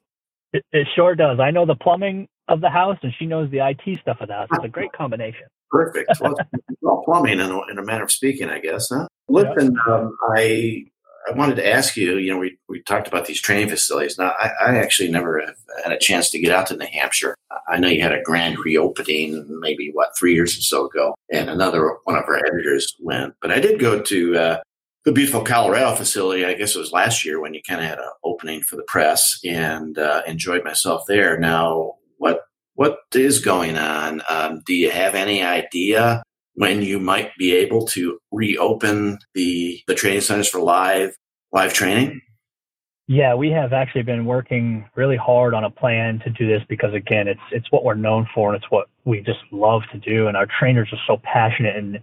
It, 0.55 0.65
it, 0.73 0.89
sure 0.95 1.15
does. 1.15 1.39
I 1.39 1.51
know 1.51 1.67
the 1.67 1.75
plumbing 1.75 2.29
of 2.49 2.63
the 2.63 2.71
house, 2.71 2.97
and 3.03 3.13
she 3.19 3.27
knows 3.27 3.51
the 3.51 3.59
IT 3.59 4.01
stuff 4.01 4.19
of 4.21 4.29
the 4.29 4.35
house. 4.35 4.49
It's 4.53 4.65
a 4.65 4.69
great 4.69 4.93
combination. 4.93 5.47
Perfect. 5.75 6.21
Well, 6.21 6.35
well 6.83 7.03
plumbing 7.05 7.41
in 7.41 7.51
a, 7.51 7.61
in 7.71 7.79
a 7.79 7.83
manner 7.83 8.05
of 8.05 8.13
speaking, 8.13 8.49
I 8.49 8.61
guess. 8.61 8.89
Huh? 8.91 9.09
Listen, 9.29 9.77
um, 9.89 10.17
I 10.37 10.85
I 11.27 11.33
wanted 11.33 11.57
to 11.57 11.67
ask 11.67 11.97
you, 11.97 12.19
you 12.19 12.31
know, 12.31 12.39
we, 12.39 12.59
we 12.69 12.83
talked 12.83 13.09
about 13.09 13.27
these 13.27 13.41
training 13.41 13.71
facilities. 13.71 14.19
Now, 14.19 14.35
I, 14.39 14.51
I, 14.61 14.77
actually 14.77 15.11
never 15.11 15.43
had 15.83 15.93
a 15.93 15.99
chance 15.99 16.29
to 16.31 16.39
get 16.39 16.53
out 16.53 16.67
to 16.67 16.77
New 16.77 16.87
Hampshire. 16.87 17.35
I 17.67 17.79
know 17.79 17.89
you 17.89 18.03
had 18.03 18.13
a 18.13 18.23
grand 18.23 18.59
reopening 18.59 19.47
maybe, 19.61 19.91
what, 19.91 20.17
three 20.19 20.35
years 20.35 20.57
or 20.59 20.61
so 20.61 20.87
ago, 20.87 21.15
and 21.33 21.49
another 21.49 21.97
one 22.05 22.17
of 22.17 22.25
our 22.25 22.37
editors 22.37 22.95
went. 23.01 23.35
But 23.41 23.53
I 23.53 23.59
did 23.59 23.81
go 23.81 24.03
to 24.03 24.37
uh, 24.37 24.61
the 25.07 25.13
beautiful 25.13 25.43
Colorado 25.43 25.95
facility. 25.95 26.45
I 26.45 26.55
guess 26.55 26.77
it 26.77 26.81
was 26.81 26.93
last 26.93 27.25
year 27.25 27.41
when 27.41 27.55
you 27.55 27.63
kind 27.67 27.81
of 27.81 27.87
had 27.87 27.99
an 27.99 28.11
opening 28.23 28.61
for 28.61 28.77
the 28.77 28.83
press 28.83 29.41
and 29.45 29.99
uh, 29.99 30.23
enjoyed 30.27 30.63
myself 30.63 31.05
there. 31.09 31.39
Now, 31.39 31.95
what 32.19 32.43
what 32.75 32.99
is 33.15 33.41
going 33.41 33.77
on? 33.77 34.23
Um, 34.29 34.63
do 34.67 34.75
you 34.75 34.91
have 34.91 35.15
any 35.15 35.43
idea 35.43 36.23
when 36.55 36.83
you 36.83 37.01
might 37.01 37.31
be 37.39 37.55
able 37.55 37.87
to 37.89 38.19
reopen 38.31 39.19
the 39.35 39.81
the 39.87 39.95
training 39.95 40.21
centers 40.21 40.49
for 40.49 40.61
live 40.61 41.17
live 41.53 41.73
training? 41.73 42.21
Yeah, 43.07 43.35
we 43.35 43.51
have 43.51 43.75
actually 43.75 44.03
been 44.03 44.25
working 44.25 44.89
really 44.95 45.17
hard 45.17 45.53
on 45.53 45.65
a 45.65 45.71
plan 45.71 46.21
to 46.21 46.31
do 46.31 46.49
this 46.49 46.63
because 46.69 46.95
again, 46.95 47.29
it's 47.29 47.41
it's 47.53 47.71
what 47.71 47.85
we're 47.85 47.95
known 47.95 48.27
for 48.35 48.53
and 48.53 48.63
it's 48.63 48.71
what 48.71 48.89
we 49.05 49.21
just 49.21 49.41
love 49.51 49.83
to 49.93 49.99
do 49.99 50.29
and 50.29 50.37
our 50.37 50.47
trainers 50.59 50.89
are 50.93 51.01
so 51.07 51.21
passionate 51.23 51.77
and 51.77 51.99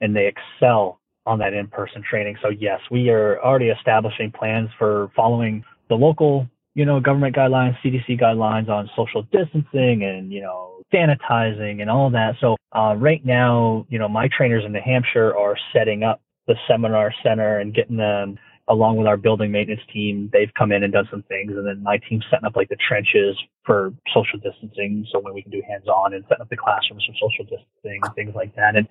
and 0.00 0.16
they 0.16 0.26
excel 0.26 1.00
on 1.26 1.38
that 1.40 1.52
in-person 1.52 2.02
training. 2.08 2.36
So 2.40 2.48
yes, 2.48 2.80
we 2.90 3.10
are 3.10 3.42
already 3.42 3.68
establishing 3.68 4.30
plans 4.30 4.70
for 4.78 5.10
following 5.14 5.64
the 5.88 5.96
local, 5.96 6.48
you 6.76 6.84
know, 6.84 7.00
government 7.00 7.34
guidelines, 7.34 7.74
CDC 7.82 8.20
guidelines 8.20 8.68
on 8.68 8.90
social 8.94 9.22
distancing 9.32 10.04
and, 10.04 10.30
you 10.30 10.42
know, 10.42 10.82
sanitizing 10.92 11.80
and 11.80 11.88
all 11.88 12.10
that. 12.10 12.34
So 12.38 12.56
uh, 12.76 12.94
right 12.98 13.24
now, 13.24 13.86
you 13.88 13.98
know, 13.98 14.10
my 14.10 14.28
trainers 14.36 14.62
in 14.62 14.72
New 14.72 14.82
Hampshire 14.84 15.34
are 15.34 15.56
setting 15.72 16.02
up 16.02 16.20
the 16.46 16.54
seminar 16.68 17.14
center 17.22 17.60
and 17.60 17.74
getting 17.74 17.96
them 17.96 18.38
along 18.68 18.98
with 18.98 19.06
our 19.06 19.16
building 19.16 19.50
maintenance 19.50 19.80
team. 19.90 20.28
They've 20.34 20.52
come 20.58 20.70
in 20.70 20.84
and 20.84 20.92
done 20.92 21.08
some 21.10 21.22
things, 21.22 21.52
and 21.56 21.66
then 21.66 21.82
my 21.82 21.98
team's 22.08 22.24
setting 22.30 22.44
up 22.44 22.56
like 22.56 22.68
the 22.68 22.76
trenches 22.86 23.38
for 23.64 23.94
social 24.12 24.38
distancing, 24.38 25.06
so 25.10 25.20
when 25.20 25.32
we 25.32 25.40
can 25.40 25.52
do 25.52 25.62
hands-on 25.66 26.12
and 26.12 26.24
setting 26.28 26.42
up 26.42 26.50
the 26.50 26.56
classrooms 26.56 27.06
for 27.06 27.14
social 27.14 27.44
distancing 27.44 28.00
and 28.02 28.14
things 28.14 28.34
like 28.34 28.54
that. 28.56 28.76
And 28.76 28.86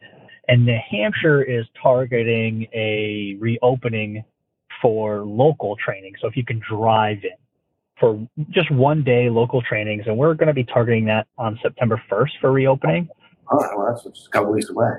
and 0.48 0.66
New 0.66 0.78
Hampshire 0.90 1.44
is 1.44 1.66
targeting 1.82 2.68
a 2.74 3.36
reopening 3.40 4.24
for 4.82 5.20
local 5.26 5.76
training. 5.76 6.14
So 6.22 6.28
if 6.28 6.36
you 6.36 6.46
can 6.46 6.62
drive 6.68 7.18
in 7.24 7.45
for 8.00 8.28
just 8.50 8.72
one 8.72 9.04
day 9.04 9.30
local 9.30 9.62
trainings, 9.62 10.04
and 10.08 10.18
we're 10.18 10.34
going 10.34 10.48
to 10.48 10.54
be 10.54 10.64
targeting 10.64 11.06
that 11.06 11.28
on 11.38 11.60
September 11.62 12.02
1st 12.12 12.32
for 12.42 12.52
reopening. 12.52 13.08
Oh, 13.52 13.58
well, 13.78 13.88
that's 13.88 14.04
just 14.04 14.28
a 14.28 14.32
couple 14.32 14.52
weeks 14.52 14.70
away. 14.70 14.90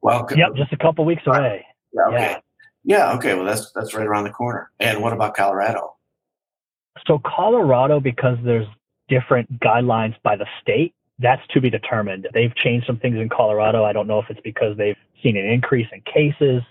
Well, 0.00 0.26
yep, 0.36 0.54
just 0.56 0.72
a 0.72 0.76
couple 0.76 1.04
weeks 1.04 1.22
away. 1.26 1.64
Yeah, 1.92 2.02
okay. 2.08 2.16
Yeah. 2.16 2.38
yeah, 2.84 3.16
okay. 3.16 3.34
Well, 3.34 3.44
that's 3.44 3.72
that's 3.72 3.94
right 3.94 4.06
around 4.06 4.24
the 4.24 4.30
corner. 4.30 4.70
And 4.80 5.02
what 5.02 5.12
about 5.12 5.34
Colorado? 5.34 5.96
So 7.06 7.20
Colorado, 7.24 8.00
because 8.00 8.38
there's 8.44 8.66
different 9.08 9.60
guidelines 9.60 10.14
by 10.22 10.36
the 10.36 10.46
state, 10.62 10.94
that's 11.18 11.42
to 11.52 11.60
be 11.60 11.70
determined. 11.70 12.28
They've 12.32 12.54
changed 12.56 12.86
some 12.86 12.98
things 12.98 13.16
in 13.16 13.28
Colorado. 13.28 13.84
I 13.84 13.92
don't 13.92 14.06
know 14.06 14.18
if 14.18 14.26
it's 14.30 14.40
because 14.42 14.76
they've 14.76 14.96
seen 15.22 15.36
an 15.36 15.46
increase 15.46 15.86
in 15.92 16.02
cases, 16.02 16.62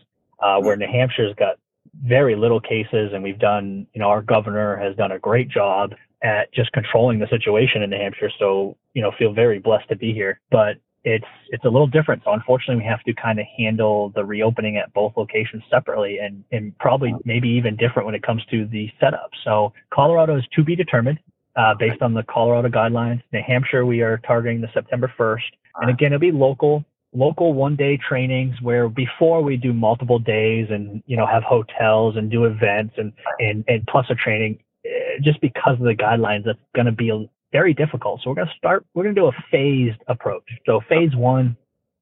uh, 0.42 0.60
where 0.60 0.76
New 0.76 0.88
Hampshire's 0.88 1.34
got 1.36 1.58
very 2.02 2.36
little 2.36 2.60
cases, 2.60 3.12
and 3.14 3.24
we've 3.24 3.40
done, 3.40 3.88
you 3.94 4.00
know, 4.00 4.08
our 4.08 4.22
governor 4.22 4.78
has 4.78 4.96
done 4.96 5.12
a 5.12 5.20
great 5.20 5.50
job 5.50 5.94
at 6.24 6.54
just 6.54 6.72
controlling 6.72 7.20
the 7.20 7.28
situation 7.28 7.82
in 7.82 7.90
New 7.90 7.98
Hampshire. 7.98 8.32
So, 8.40 8.78
you 8.94 9.02
know, 9.02 9.12
feel 9.18 9.34
very 9.34 9.60
blessed 9.60 9.90
to 9.90 9.96
be 9.96 10.14
here. 10.14 10.40
But 10.52 10.78
it's 11.04 11.26
it's 11.50 11.66
a 11.66 11.70
little 11.70 11.88
different. 11.88 12.24
So 12.24 12.32
unfortunately, 12.32 12.82
we 12.82 12.88
have 12.88 13.04
to 13.04 13.14
kind 13.14 13.40
of 13.40 13.46
handle 13.58 14.12
the 14.16 14.24
reopening 14.24 14.78
at 14.78 14.94
both 14.94 15.14
locations 15.18 15.64
separately, 15.70 16.20
and 16.20 16.44
and 16.52 16.78
probably 16.80 17.14
maybe 17.26 17.50
even 17.50 17.76
different 17.76 18.06
when 18.06 18.16
it 18.16 18.24
comes 18.24 18.44
to 18.52 18.66
the 18.68 18.90
setup. 19.00 19.32
So 19.44 19.74
Colorado 19.94 20.38
is 20.38 20.46
to 20.56 20.64
be 20.64 20.76
determined. 20.76 21.20
Uh, 21.56 21.76
based 21.78 22.02
on 22.02 22.16
the 22.16 22.24
Colorado 22.24 22.68
guidelines, 22.68 23.22
New 23.32 23.42
Hampshire, 23.46 23.86
we 23.86 24.02
are 24.02 24.18
targeting 24.26 24.60
the 24.60 24.70
September 24.74 25.14
1st. 25.20 25.52
And 25.82 25.92
again, 25.92 26.08
it'll 26.08 26.20
be 26.20 26.32
local 26.32 26.84
local 27.14 27.54
one 27.54 27.76
day 27.76 27.98
trainings 27.98 28.56
where 28.62 28.90
before 28.90 29.42
we 29.42 29.58
do 29.58 29.74
multiple 29.74 30.20
days 30.20 30.68
and 30.70 31.04
you 31.06 31.16
know 31.16 31.26
have 31.26 31.44
hotels 31.44 32.16
and 32.18 32.30
do 32.32 32.46
events 32.46 32.96
and 32.98 33.14
and, 33.40 33.64
and 33.68 33.86
plus 33.88 34.06
a 34.10 34.16
training 34.16 34.60
eh, 34.86 34.90
just 35.22 35.40
because 35.42 35.74
of 35.80 35.86
the 35.86 35.96
guidelines 35.96 36.46
that's 36.46 36.60
going 36.76 36.86
to 36.86 36.92
be 36.92 37.30
very 37.52 37.74
difficult. 37.74 38.22
So 38.24 38.30
we're 38.30 38.36
going 38.36 38.48
to 38.48 38.54
start 38.58 38.86
we're 38.94 39.04
going 39.04 39.16
to 39.16 39.22
do 39.22 39.28
a 39.28 39.44
phased 39.52 40.00
approach. 40.08 40.44
So 40.66 40.82
phase 40.90 41.16
one 41.16 41.56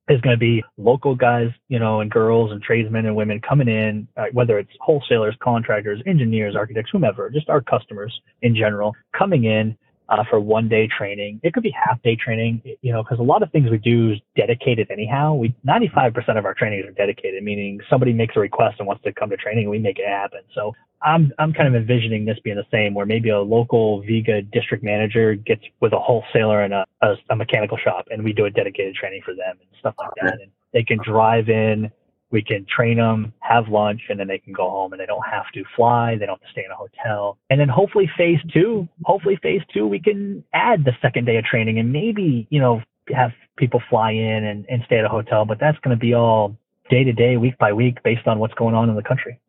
is 0.09 0.19
going 0.21 0.33
to 0.33 0.39
be 0.39 0.63
local 0.77 1.15
guys 1.15 1.49
you 1.67 1.79
know 1.79 2.01
and 2.01 2.09
girls 2.09 2.51
and 2.51 2.61
tradesmen 2.61 3.05
and 3.05 3.15
women 3.15 3.39
coming 3.39 3.67
in 3.67 4.07
uh, 4.17 4.25
whether 4.33 4.57
it's 4.57 4.71
wholesalers 4.81 5.35
contractors 5.41 6.01
engineers 6.05 6.55
architects 6.55 6.89
whomever 6.91 7.29
just 7.29 7.49
our 7.49 7.61
customers 7.61 8.19
in 8.41 8.55
general 8.55 8.93
coming 9.17 9.45
in 9.45 9.77
uh, 10.11 10.23
for 10.29 10.39
one 10.39 10.67
day 10.67 10.87
training. 10.87 11.39
It 11.41 11.53
could 11.53 11.63
be 11.63 11.71
half 11.71 12.01
day 12.03 12.15
training, 12.15 12.61
you 12.81 12.91
know, 12.91 13.01
because 13.01 13.19
a 13.19 13.23
lot 13.23 13.41
of 13.41 13.51
things 13.51 13.71
we 13.71 13.77
do 13.77 14.11
is 14.11 14.19
dedicated 14.35 14.91
anyhow. 14.91 15.33
We 15.33 15.55
95% 15.65 16.37
of 16.37 16.45
our 16.45 16.53
trainings 16.53 16.85
are 16.85 16.91
dedicated, 16.91 17.41
meaning 17.43 17.79
somebody 17.89 18.11
makes 18.11 18.35
a 18.35 18.41
request 18.41 18.75
and 18.79 18.87
wants 18.87 19.03
to 19.03 19.13
come 19.13 19.29
to 19.29 19.37
training, 19.37 19.69
we 19.69 19.79
make 19.79 19.97
it 19.99 20.07
happen. 20.07 20.41
So 20.53 20.73
I'm 21.01 21.31
I'm 21.39 21.53
kind 21.53 21.67
of 21.67 21.75
envisioning 21.75 22.25
this 22.25 22.37
being 22.43 22.57
the 22.57 22.65
same, 22.71 22.93
where 22.93 23.05
maybe 23.05 23.29
a 23.29 23.39
local 23.39 24.01
Viega 24.03 24.41
district 24.51 24.83
manager 24.83 25.33
gets 25.35 25.63
with 25.79 25.93
a 25.93 25.99
wholesaler 25.99 26.61
and 26.61 26.73
a, 26.73 26.85
a, 27.01 27.15
a 27.29 27.35
mechanical 27.35 27.77
shop, 27.77 28.07
and 28.11 28.23
we 28.23 28.33
do 28.33 28.45
a 28.45 28.51
dedicated 28.51 28.93
training 28.95 29.21
for 29.23 29.33
them 29.33 29.57
and 29.59 29.69
stuff 29.79 29.95
like 29.97 30.11
that, 30.21 30.41
and 30.41 30.51
they 30.73 30.83
can 30.83 30.99
drive 31.03 31.49
in 31.49 31.89
we 32.31 32.41
can 32.41 32.65
train 32.65 32.97
them, 32.97 33.33
have 33.39 33.67
lunch, 33.67 34.01
and 34.09 34.19
then 34.19 34.27
they 34.27 34.39
can 34.39 34.53
go 34.53 34.69
home 34.69 34.93
and 34.93 34.99
they 34.99 35.05
don't 35.05 35.25
have 35.29 35.45
to 35.53 35.63
fly. 35.75 36.15
They 36.17 36.25
don't 36.25 36.39
have 36.39 36.47
to 36.47 36.51
stay 36.51 36.63
in 36.65 36.71
a 36.71 36.75
hotel. 36.75 37.37
And 37.49 37.59
then 37.59 37.69
hopefully 37.69 38.09
phase 38.17 38.39
two, 38.53 38.87
hopefully 39.03 39.37
phase 39.43 39.61
two, 39.73 39.85
we 39.85 39.99
can 39.99 40.43
add 40.53 40.85
the 40.85 40.93
second 41.01 41.25
day 41.25 41.37
of 41.37 41.45
training 41.45 41.77
and 41.77 41.91
maybe, 41.91 42.47
you 42.49 42.59
know, 42.59 42.81
have 43.13 43.31
people 43.57 43.81
fly 43.89 44.11
in 44.11 44.45
and, 44.45 44.65
and 44.69 44.81
stay 44.85 44.97
at 44.97 45.05
a 45.05 45.09
hotel, 45.09 45.45
but 45.45 45.59
that's 45.59 45.77
going 45.79 45.95
to 45.95 45.99
be 45.99 46.13
all 46.13 46.55
day 46.89 47.03
to 47.03 47.11
day, 47.11 47.37
week 47.37 47.57
by 47.57 47.73
week 47.73 48.01
based 48.03 48.27
on 48.27 48.39
what's 48.39 48.53
going 48.53 48.75
on 48.75 48.89
in 48.89 48.95
the 48.95 49.03
country. 49.03 49.39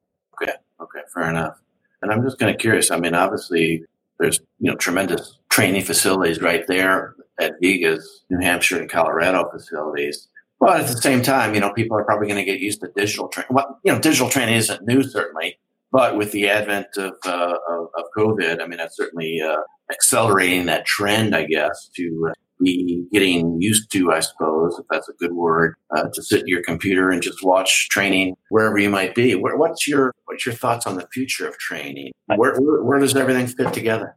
Okay. 0.42 0.52
Okay. 0.80 1.00
Fair 1.14 1.30
enough. 1.30 1.58
And 2.02 2.10
I'm 2.10 2.22
just 2.24 2.38
kind 2.38 2.50
of 2.50 2.58
curious. 2.58 2.90
I 2.90 2.98
mean, 2.98 3.14
obviously 3.14 3.84
there's, 4.18 4.40
you 4.58 4.70
know, 4.70 4.76
tremendous 4.76 5.38
training 5.50 5.82
facilities 5.82 6.40
right 6.40 6.66
there 6.66 7.14
at 7.38 7.54
Viega's, 7.60 8.24
New 8.30 8.44
Hampshire 8.44 8.80
and 8.80 8.90
Colorado 8.90 9.48
facilities 9.50 10.28
well, 10.62 10.74
at 10.74 10.86
the 10.86 10.96
same 11.02 11.22
time, 11.22 11.54
you 11.54 11.60
know, 11.60 11.72
people 11.72 11.98
are 11.98 12.04
probably 12.04 12.28
going 12.28 12.38
to 12.38 12.44
get 12.44 12.60
used 12.60 12.82
to 12.82 12.88
digital 12.94 13.26
training. 13.26 13.48
Well, 13.50 13.80
you 13.82 13.92
know, 13.92 13.98
digital 13.98 14.28
training 14.28 14.54
isn't 14.54 14.86
new, 14.86 15.02
certainly, 15.02 15.58
but 15.90 16.16
with 16.16 16.30
the 16.30 16.48
advent 16.48 16.86
of 16.96 17.14
uh, 17.26 17.56
of, 17.68 17.88
of, 17.98 18.04
COVID, 18.16 18.62
I 18.62 18.68
mean, 18.68 18.78
that's 18.78 18.96
certainly 18.96 19.40
uh, 19.44 19.56
accelerating 19.90 20.66
that 20.66 20.86
trend, 20.86 21.34
I 21.34 21.46
guess, 21.46 21.90
to 21.96 22.28
uh, 22.30 22.32
be 22.60 23.04
getting 23.12 23.60
used 23.60 23.90
to, 23.90 24.12
I 24.12 24.20
suppose, 24.20 24.78
if 24.78 24.86
that's 24.88 25.08
a 25.08 25.14
good 25.14 25.32
word, 25.32 25.74
uh, 25.96 26.04
to 26.14 26.22
sit 26.22 26.42
at 26.42 26.46
your 26.46 26.62
computer 26.62 27.10
and 27.10 27.20
just 27.20 27.42
watch 27.42 27.88
training 27.88 28.36
wherever 28.50 28.78
you 28.78 28.88
might 28.88 29.16
be. 29.16 29.34
Where, 29.34 29.56
what's 29.56 29.88
your 29.88 30.14
what's 30.26 30.46
your 30.46 30.54
thoughts 30.54 30.86
on 30.86 30.94
the 30.94 31.08
future 31.12 31.48
of 31.48 31.58
training? 31.58 32.12
Where, 32.36 32.54
where, 32.60 32.84
where 32.84 32.98
does 33.00 33.16
everything 33.16 33.48
fit 33.48 33.72
together? 33.72 34.16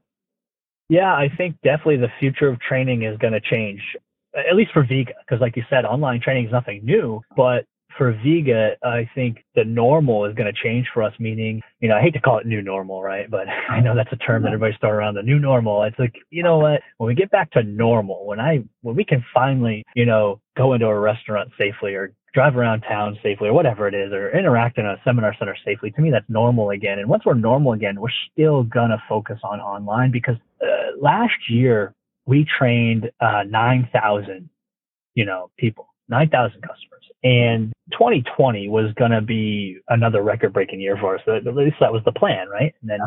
Yeah, 0.89 1.12
I 1.12 1.27
think 1.36 1.55
definitely 1.63 1.97
the 1.97 2.12
future 2.19 2.49
of 2.49 2.60
training 2.60 3.01
is 3.01 3.17
going 3.17 3.34
to 3.34 3.41
change 3.41 3.81
at 4.36 4.56
least 4.56 4.71
for 4.74 4.84
Viega, 4.84 5.13
because 5.26 5.41
like 5.41 5.56
you 5.56 5.63
said, 5.69 5.86
online 5.86 6.21
training 6.21 6.45
is 6.45 6.52
nothing 6.52 6.82
new, 6.84 7.21
but 7.36 7.65
for 7.98 8.13
Viega, 8.13 8.76
I 8.84 9.10
think 9.15 9.38
the 9.56 9.63
normal 9.63 10.26
is 10.26 10.36
going 10.36 10.52
to 10.52 10.63
change 10.63 10.88
for 10.93 11.04
us, 11.04 11.13
meaning, 11.19 11.62
you 11.80 11.88
know, 11.88 11.95
I 11.95 12.02
hate 12.02 12.13
to 12.13 12.19
call 12.19 12.39
it 12.39 12.45
new 12.45 12.62
normal, 12.62 13.02
right? 13.02 13.30
But 13.30 13.48
I 13.69 13.80
know 13.80 13.95
that's 13.95 14.12
a 14.12 14.17
term 14.17 14.43
that 14.43 14.50
everybody's 14.50 14.78
throwing 14.80 14.95
around 14.95 15.15
the 15.15 15.24
new 15.24 15.39
normal. 15.39 15.84
It's 15.84 15.98
like, 15.98 16.13
you 16.30 16.43
know 16.43 16.58
what? 16.58 16.82
When 16.98 17.08
we 17.08 17.15
get 17.15 17.32
back 17.32 17.52
to 17.52 17.63
normal, 17.63 18.26
when 18.26 18.39
I, 18.39 18.63
when 18.82 18.95
we 18.95 19.06
can 19.06 19.24
finally, 19.34 19.84
you 19.95 20.06
know, 20.06 20.41
go 20.58 20.74
into 20.74 20.88
a 20.88 21.00
restaurant 21.00 21.52
safely 21.58 21.93
or 21.93 22.12
drive 22.34 22.58
around 22.58 22.82
town 22.82 23.17
safely 23.24 23.48
or 23.48 23.54
whatever 23.54 23.88
it 23.88 23.93
is, 23.93 24.12
or 24.12 24.38
interact 24.38 24.78
in 24.78 24.86
a 24.86 24.98
seminar 25.06 25.34
center 25.39 25.56
safely, 25.63 25.89
to 25.91 26.02
me, 26.02 26.12
that's 26.12 26.26
normal 26.28 26.71
again. 26.71 27.00
And 27.00 27.08
once 27.08 27.24
we're 27.26 27.34
normal 27.34 27.71
again, 27.71 28.00
we're 28.00 28.10
still 28.32 28.63
going 28.63 28.89
to 28.89 29.02
focus 29.08 29.39
on 29.43 29.62
online 29.62 30.12
because 30.12 30.36
uh, 30.62 30.98
last 31.00 31.50
year, 31.50 31.93
we 32.25 32.45
trained 32.57 33.11
uh, 33.19 33.43
9,000, 33.47 34.49
you 35.13 35.25
know, 35.25 35.51
people, 35.57 35.88
9,000 36.09 36.61
customers. 36.61 37.03
And 37.23 37.73
2020 37.91 38.67
was 38.69 38.93
going 38.93 39.11
to 39.11 39.21
be 39.21 39.77
another 39.89 40.21
record 40.21 40.53
breaking 40.53 40.79
year 40.79 40.97
for 40.99 41.15
us. 41.15 41.21
At 41.27 41.45
least 41.55 41.77
that 41.79 41.91
was 41.91 42.03
the 42.05 42.11
plan, 42.11 42.49
right? 42.49 42.73
And 42.81 42.89
then, 42.89 42.99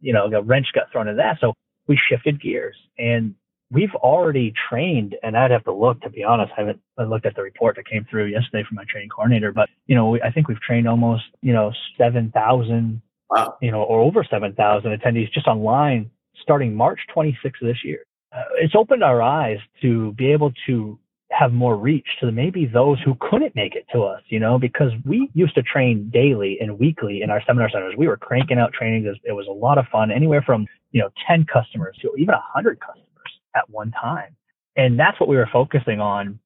you 0.00 0.12
know, 0.12 0.28
the 0.28 0.42
wrench 0.42 0.66
got 0.74 0.90
thrown 0.90 1.08
in 1.08 1.16
that. 1.16 1.38
So 1.40 1.54
we 1.86 1.98
shifted 2.08 2.40
gears 2.40 2.76
and 2.98 3.34
we've 3.70 3.94
already 3.94 4.52
trained, 4.68 5.14
and 5.22 5.36
I'd 5.36 5.52
have 5.52 5.64
to 5.64 5.72
look, 5.72 6.00
to 6.00 6.10
be 6.10 6.24
honest, 6.24 6.52
I 6.56 6.62
haven't 6.62 6.80
I 6.98 7.04
looked 7.04 7.26
at 7.26 7.36
the 7.36 7.42
report 7.42 7.76
that 7.76 7.86
came 7.88 8.04
through 8.10 8.26
yesterday 8.26 8.64
from 8.68 8.76
my 8.76 8.84
training 8.88 9.10
coordinator, 9.10 9.52
but, 9.52 9.68
you 9.86 9.94
know, 9.94 10.10
we, 10.10 10.22
I 10.22 10.32
think 10.32 10.48
we've 10.48 10.60
trained 10.60 10.88
almost, 10.88 11.22
you 11.40 11.52
know, 11.52 11.72
7,000, 11.96 13.00
wow. 13.30 13.56
you 13.62 13.70
know, 13.70 13.82
or 13.82 14.00
over 14.00 14.24
7,000 14.28 14.98
attendees 14.98 15.32
just 15.32 15.46
online 15.46 16.10
starting 16.42 16.74
March 16.74 16.98
26th 17.14 17.44
of 17.44 17.68
this 17.68 17.84
year 17.84 18.00
uh, 18.36 18.42
it's 18.56 18.74
opened 18.74 19.02
our 19.02 19.22
eyes 19.22 19.58
to 19.82 20.12
be 20.12 20.32
able 20.32 20.52
to 20.66 20.98
have 21.30 21.52
more 21.52 21.76
reach 21.76 22.06
to 22.20 22.32
maybe 22.32 22.66
those 22.66 22.98
who 23.04 23.16
couldn't 23.20 23.54
make 23.54 23.74
it 23.74 23.86
to 23.92 24.02
us, 24.02 24.20
you 24.28 24.40
know, 24.40 24.58
because 24.58 24.90
we 25.06 25.30
used 25.32 25.54
to 25.54 25.62
train 25.62 26.10
daily 26.12 26.58
and 26.60 26.78
weekly 26.78 27.22
in 27.22 27.30
our 27.30 27.40
seminar 27.46 27.70
centers. 27.70 27.94
We 27.96 28.08
were 28.08 28.16
cranking 28.16 28.58
out 28.58 28.72
trainings. 28.72 29.06
It 29.24 29.32
was 29.32 29.46
a 29.46 29.52
lot 29.52 29.78
of 29.78 29.86
fun, 29.92 30.10
anywhere 30.10 30.42
from, 30.42 30.66
you 30.90 31.00
know, 31.00 31.10
10 31.28 31.46
customers 31.46 31.96
to 32.02 32.12
even 32.18 32.34
100 32.34 32.80
customers 32.80 33.06
at 33.54 33.68
one 33.70 33.92
time. 33.92 34.34
And 34.76 34.98
that's 34.98 35.20
what 35.20 35.28
we 35.28 35.36
were 35.36 35.48
focusing 35.52 36.00
on. 36.00 36.38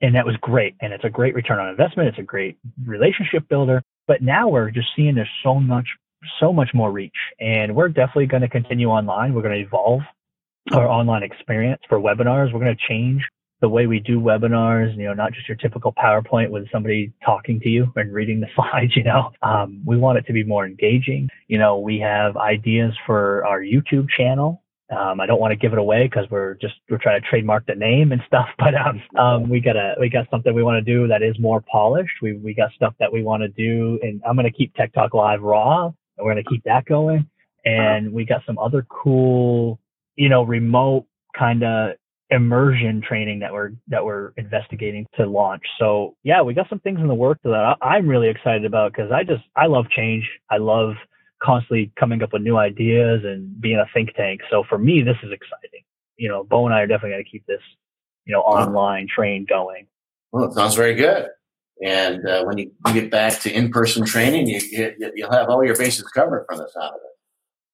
And 0.00 0.14
that 0.16 0.26
was 0.26 0.36
great. 0.40 0.74
And 0.80 0.92
it's 0.92 1.04
a 1.04 1.10
great 1.10 1.34
return 1.34 1.60
on 1.60 1.68
investment. 1.68 2.08
It's 2.08 2.18
a 2.18 2.22
great 2.22 2.58
relationship 2.84 3.48
builder. 3.48 3.82
But 4.08 4.22
now 4.22 4.48
we're 4.48 4.70
just 4.70 4.88
seeing 4.96 5.14
there's 5.14 5.28
so 5.44 5.54
much, 5.54 5.86
so 6.40 6.52
much 6.52 6.70
more 6.74 6.90
reach. 6.90 7.14
And 7.38 7.76
we're 7.76 7.88
definitely 7.88 8.26
going 8.26 8.42
to 8.42 8.48
continue 8.48 8.88
online. 8.88 9.34
We're 9.34 9.42
going 9.42 9.54
to 9.54 9.64
evolve 9.64 10.00
our 10.70 10.86
online 10.86 11.22
experience 11.22 11.82
for 11.88 11.98
webinars. 11.98 12.52
We're 12.52 12.60
going 12.60 12.76
to 12.76 12.88
change 12.88 13.22
the 13.60 13.68
way 13.68 13.86
we 13.86 14.00
do 14.00 14.20
webinars, 14.20 14.96
you 14.96 15.04
know, 15.04 15.14
not 15.14 15.32
just 15.32 15.48
your 15.48 15.56
typical 15.56 15.92
PowerPoint 15.92 16.50
with 16.50 16.70
somebody 16.72 17.12
talking 17.24 17.60
to 17.60 17.68
you 17.68 17.92
and 17.96 18.12
reading 18.12 18.40
the 18.40 18.48
slides, 18.56 18.96
you 18.96 19.04
know. 19.04 19.30
Um, 19.42 19.80
we 19.86 19.96
want 19.96 20.18
it 20.18 20.26
to 20.26 20.32
be 20.32 20.44
more 20.44 20.66
engaging. 20.66 21.28
You 21.46 21.58
know, 21.58 21.78
we 21.78 21.98
have 22.00 22.36
ideas 22.36 22.92
for 23.06 23.46
our 23.46 23.60
YouTube 23.60 24.08
channel. 24.16 24.62
Um, 24.90 25.20
I 25.20 25.26
don't 25.26 25.40
want 25.40 25.52
to 25.52 25.56
give 25.56 25.72
it 25.72 25.78
away 25.78 26.04
because 26.04 26.26
we're 26.30 26.54
just 26.54 26.74
we're 26.90 26.98
trying 26.98 27.22
to 27.22 27.26
trademark 27.26 27.64
the 27.66 27.74
name 27.74 28.12
and 28.12 28.20
stuff, 28.26 28.48
but 28.58 28.74
um, 28.74 29.02
um, 29.18 29.48
we 29.48 29.60
got 29.60 29.76
a 29.76 29.94
we 29.98 30.10
got 30.10 30.28
something 30.30 30.52
we 30.54 30.62
want 30.62 30.84
to 30.84 30.92
do 30.92 31.06
that 31.06 31.22
is 31.22 31.38
more 31.38 31.62
polished. 31.62 32.12
We 32.20 32.34
we 32.34 32.52
got 32.52 32.72
stuff 32.72 32.94
that 32.98 33.10
we 33.10 33.22
want 33.22 33.42
to 33.42 33.48
do, 33.48 33.98
and 34.02 34.20
I'm 34.28 34.36
going 34.36 34.50
to 34.50 34.56
keep 34.56 34.74
Tech 34.74 34.92
Talk 34.92 35.14
Live 35.14 35.40
raw, 35.40 35.86
and 35.86 35.94
we're 36.18 36.32
going 36.32 36.44
to 36.44 36.50
keep 36.50 36.64
that 36.64 36.84
going. 36.84 37.26
And 37.64 38.12
we 38.12 38.24
got 38.24 38.42
some 38.44 38.58
other 38.58 38.84
cool 38.90 39.78
you 40.16 40.28
know, 40.28 40.42
remote 40.42 41.06
kind 41.38 41.62
of 41.62 41.92
immersion 42.30 43.02
training 43.06 43.40
that 43.40 43.52
we're 43.52 43.72
that 43.88 44.04
we're 44.04 44.32
investigating 44.36 45.06
to 45.16 45.26
launch. 45.26 45.62
So 45.78 46.16
yeah, 46.22 46.40
we 46.40 46.54
got 46.54 46.68
some 46.68 46.80
things 46.80 46.98
in 47.00 47.06
the 47.06 47.14
works 47.14 47.40
that 47.44 47.76
I'm 47.82 48.08
really 48.08 48.28
excited 48.28 48.64
about 48.64 48.92
because 48.92 49.12
I 49.12 49.22
just 49.22 49.42
I 49.56 49.66
love 49.66 49.88
change. 49.90 50.28
I 50.50 50.56
love 50.56 50.94
constantly 51.42 51.92
coming 51.98 52.22
up 52.22 52.32
with 52.32 52.42
new 52.42 52.56
ideas 52.56 53.20
and 53.24 53.60
being 53.60 53.78
a 53.78 53.86
think 53.92 54.14
tank. 54.14 54.40
So 54.50 54.64
for 54.68 54.78
me, 54.78 55.02
this 55.02 55.16
is 55.22 55.32
exciting. 55.32 55.82
You 56.16 56.28
know, 56.28 56.44
Bo 56.44 56.66
and 56.66 56.74
I 56.74 56.80
are 56.80 56.86
definitely 56.86 57.10
going 57.10 57.24
to 57.24 57.30
keep 57.30 57.44
this, 57.46 57.60
you 58.24 58.32
know, 58.32 58.40
online 58.40 59.08
train 59.14 59.44
going. 59.48 59.86
Well, 60.30 60.44
it 60.44 60.54
sounds 60.54 60.74
very 60.74 60.94
good. 60.94 61.26
And 61.84 62.26
uh, 62.26 62.44
when 62.44 62.58
you 62.58 62.70
get 62.92 63.10
back 63.10 63.40
to 63.40 63.52
in-person 63.52 64.04
training, 64.04 64.46
you, 64.46 64.60
you, 64.70 65.12
you'll 65.16 65.32
have 65.32 65.48
all 65.48 65.64
your 65.64 65.76
bases 65.76 66.04
covered 66.04 66.46
from 66.48 66.58
the 66.58 66.68
sound 66.68 66.94
of 66.94 67.00
it. 67.02 67.11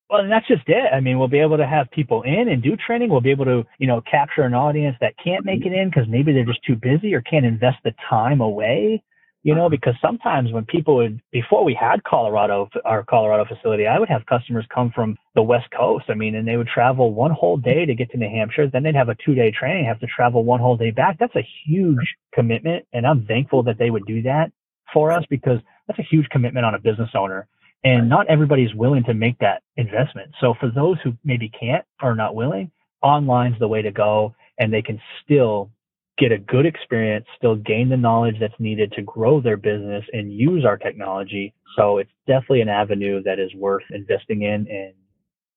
Well, 0.09 0.21
and 0.21 0.31
that's 0.31 0.47
just 0.47 0.63
it. 0.67 0.91
I 0.91 0.99
mean, 0.99 1.19
we'll 1.19 1.27
be 1.27 1.39
able 1.39 1.57
to 1.57 1.67
have 1.67 1.91
people 1.91 2.23
in 2.23 2.49
and 2.49 2.63
do 2.63 2.75
training. 2.75 3.09
We'll 3.09 3.21
be 3.21 3.31
able 3.31 3.45
to, 3.45 3.63
you 3.77 3.87
know, 3.87 4.01
capture 4.01 4.41
an 4.41 4.55
audience 4.55 4.97
that 5.01 5.13
can't 5.23 5.45
make 5.45 5.65
it 5.65 5.73
in 5.73 5.89
because 5.89 6.07
maybe 6.09 6.33
they're 6.33 6.45
just 6.45 6.63
too 6.63 6.75
busy 6.75 7.13
or 7.13 7.21
can't 7.21 7.45
invest 7.45 7.77
the 7.83 7.93
time 8.09 8.41
away 8.41 9.03
you 9.43 9.55
know, 9.55 9.61
uh-huh. 9.61 9.69
because 9.69 9.95
sometimes 10.01 10.51
when 10.51 10.65
people 10.65 10.97
would, 10.97 11.21
before 11.31 11.63
we 11.63 11.73
had 11.73 12.03
Colorado, 12.03 12.69
our 12.83 13.03
Colorado 13.03 13.45
facility, 13.45 13.87
I 13.87 13.97
would 13.97 14.09
have 14.09 14.25
customers 14.25 14.65
come 14.73 14.91
from 14.93 15.17
the 15.35 15.41
West 15.41 15.67
Coast. 15.75 16.05
I 16.09 16.13
mean, 16.13 16.35
and 16.35 16.47
they 16.47 16.57
would 16.57 16.67
travel 16.67 17.13
one 17.13 17.31
whole 17.31 17.57
day 17.57 17.85
to 17.85 17.95
get 17.95 18.11
to 18.11 18.17
New 18.17 18.29
Hampshire. 18.29 18.67
Then 18.67 18.83
they'd 18.83 18.95
have 18.95 19.09
a 19.09 19.15
two 19.25 19.35
day 19.35 19.51
training, 19.51 19.85
have 19.85 19.99
to 20.01 20.07
travel 20.07 20.43
one 20.43 20.59
whole 20.59 20.75
day 20.75 20.91
back. 20.91 21.17
That's 21.19 21.35
a 21.35 21.47
huge 21.65 22.15
commitment. 22.33 22.85
And 22.91 23.07
I'm 23.07 23.25
thankful 23.25 23.63
that 23.63 23.77
they 23.77 23.89
would 23.89 24.05
do 24.05 24.21
that 24.23 24.51
for 24.93 25.11
us 25.11 25.23
because 25.29 25.59
that's 25.87 25.99
a 25.99 26.07
huge 26.09 26.27
commitment 26.29 26.65
on 26.65 26.75
a 26.75 26.79
business 26.79 27.09
owner. 27.15 27.47
And 27.83 28.09
not 28.09 28.27
everybody's 28.27 28.73
willing 28.75 29.03
to 29.05 29.13
make 29.13 29.37
that 29.39 29.63
investment. 29.77 30.31
So 30.41 30.53
for 30.59 30.69
those 30.69 30.97
who 31.03 31.13
maybe 31.23 31.49
can't 31.49 31.85
or 32.01 32.13
not 32.13 32.35
willing, 32.35 32.71
online's 33.01 33.57
the 33.59 33.67
way 33.67 33.81
to 33.81 33.91
go 33.91 34.35
and 34.57 34.73
they 34.73 34.81
can 34.81 34.99
still 35.23 35.71
get 36.17 36.31
a 36.33 36.37
good 36.37 36.65
experience, 36.65 37.25
still 37.37 37.55
gain 37.55 37.89
the 37.89 37.97
knowledge 37.97 38.35
that's 38.39 38.59
needed 38.59 38.91
to 38.91 39.01
grow 39.01 39.39
their 39.39 39.57
business 39.57 40.03
and 40.11 40.33
use 40.33 40.65
our 40.65 40.77
technology. 40.77 41.53
So 41.77 41.97
it's 41.97 42.11
definitely 42.27 42.61
an 42.61 42.69
avenue 42.69 43.23
that 43.23 43.39
is 43.39 43.53
worth 43.55 43.83
investing 43.91 44.41
in 44.41 44.67
and, 44.69 44.93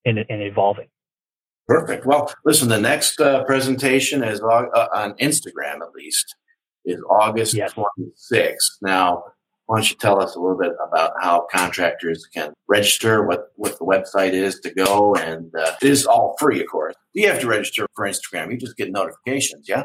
and, 0.05 0.25
and 0.29 0.43
evolving. 0.43 0.87
Perfect. 1.67 2.07
Well, 2.07 2.33
listen, 2.45 2.69
the 2.69 2.81
next 2.81 3.21
uh, 3.21 3.45
presentation 3.45 4.23
is 4.23 4.41
uh, 4.41 4.87
on 4.95 5.15
Instagram, 5.15 5.77
at 5.77 5.93
least, 5.95 6.35
is 6.85 7.01
August 7.09 7.55
yes. 7.55 7.73
26th. 7.75 8.57
Now, 8.83 9.25
why 9.67 9.79
don't 9.79 9.91
you 9.91 9.97
tell 9.97 10.21
us 10.21 10.35
a 10.35 10.41
little 10.41 10.59
bit 10.59 10.73
about 10.87 11.13
how 11.21 11.47
contractors 11.51 12.27
can 12.27 12.53
register, 12.69 13.25
what, 13.25 13.49
what 13.57 13.79
the 13.79 13.85
website 13.85 14.33
is 14.33 14.61
to 14.61 14.75
go, 14.75 15.15
and 15.17 15.55
uh, 15.55 15.73
it 15.81 15.89
is 15.89 16.07
all 16.07 16.37
free, 16.39 16.61
of 16.61 16.67
course. 16.69 16.95
You 17.15 17.29
have 17.29 17.41
to 17.41 17.47
register 17.47 17.87
for 17.95 18.07
Instagram. 18.07 18.51
You 18.51 18.59
just 18.59 18.77
get 18.77 18.91
notifications, 18.91 19.69
yeah? 19.69 19.85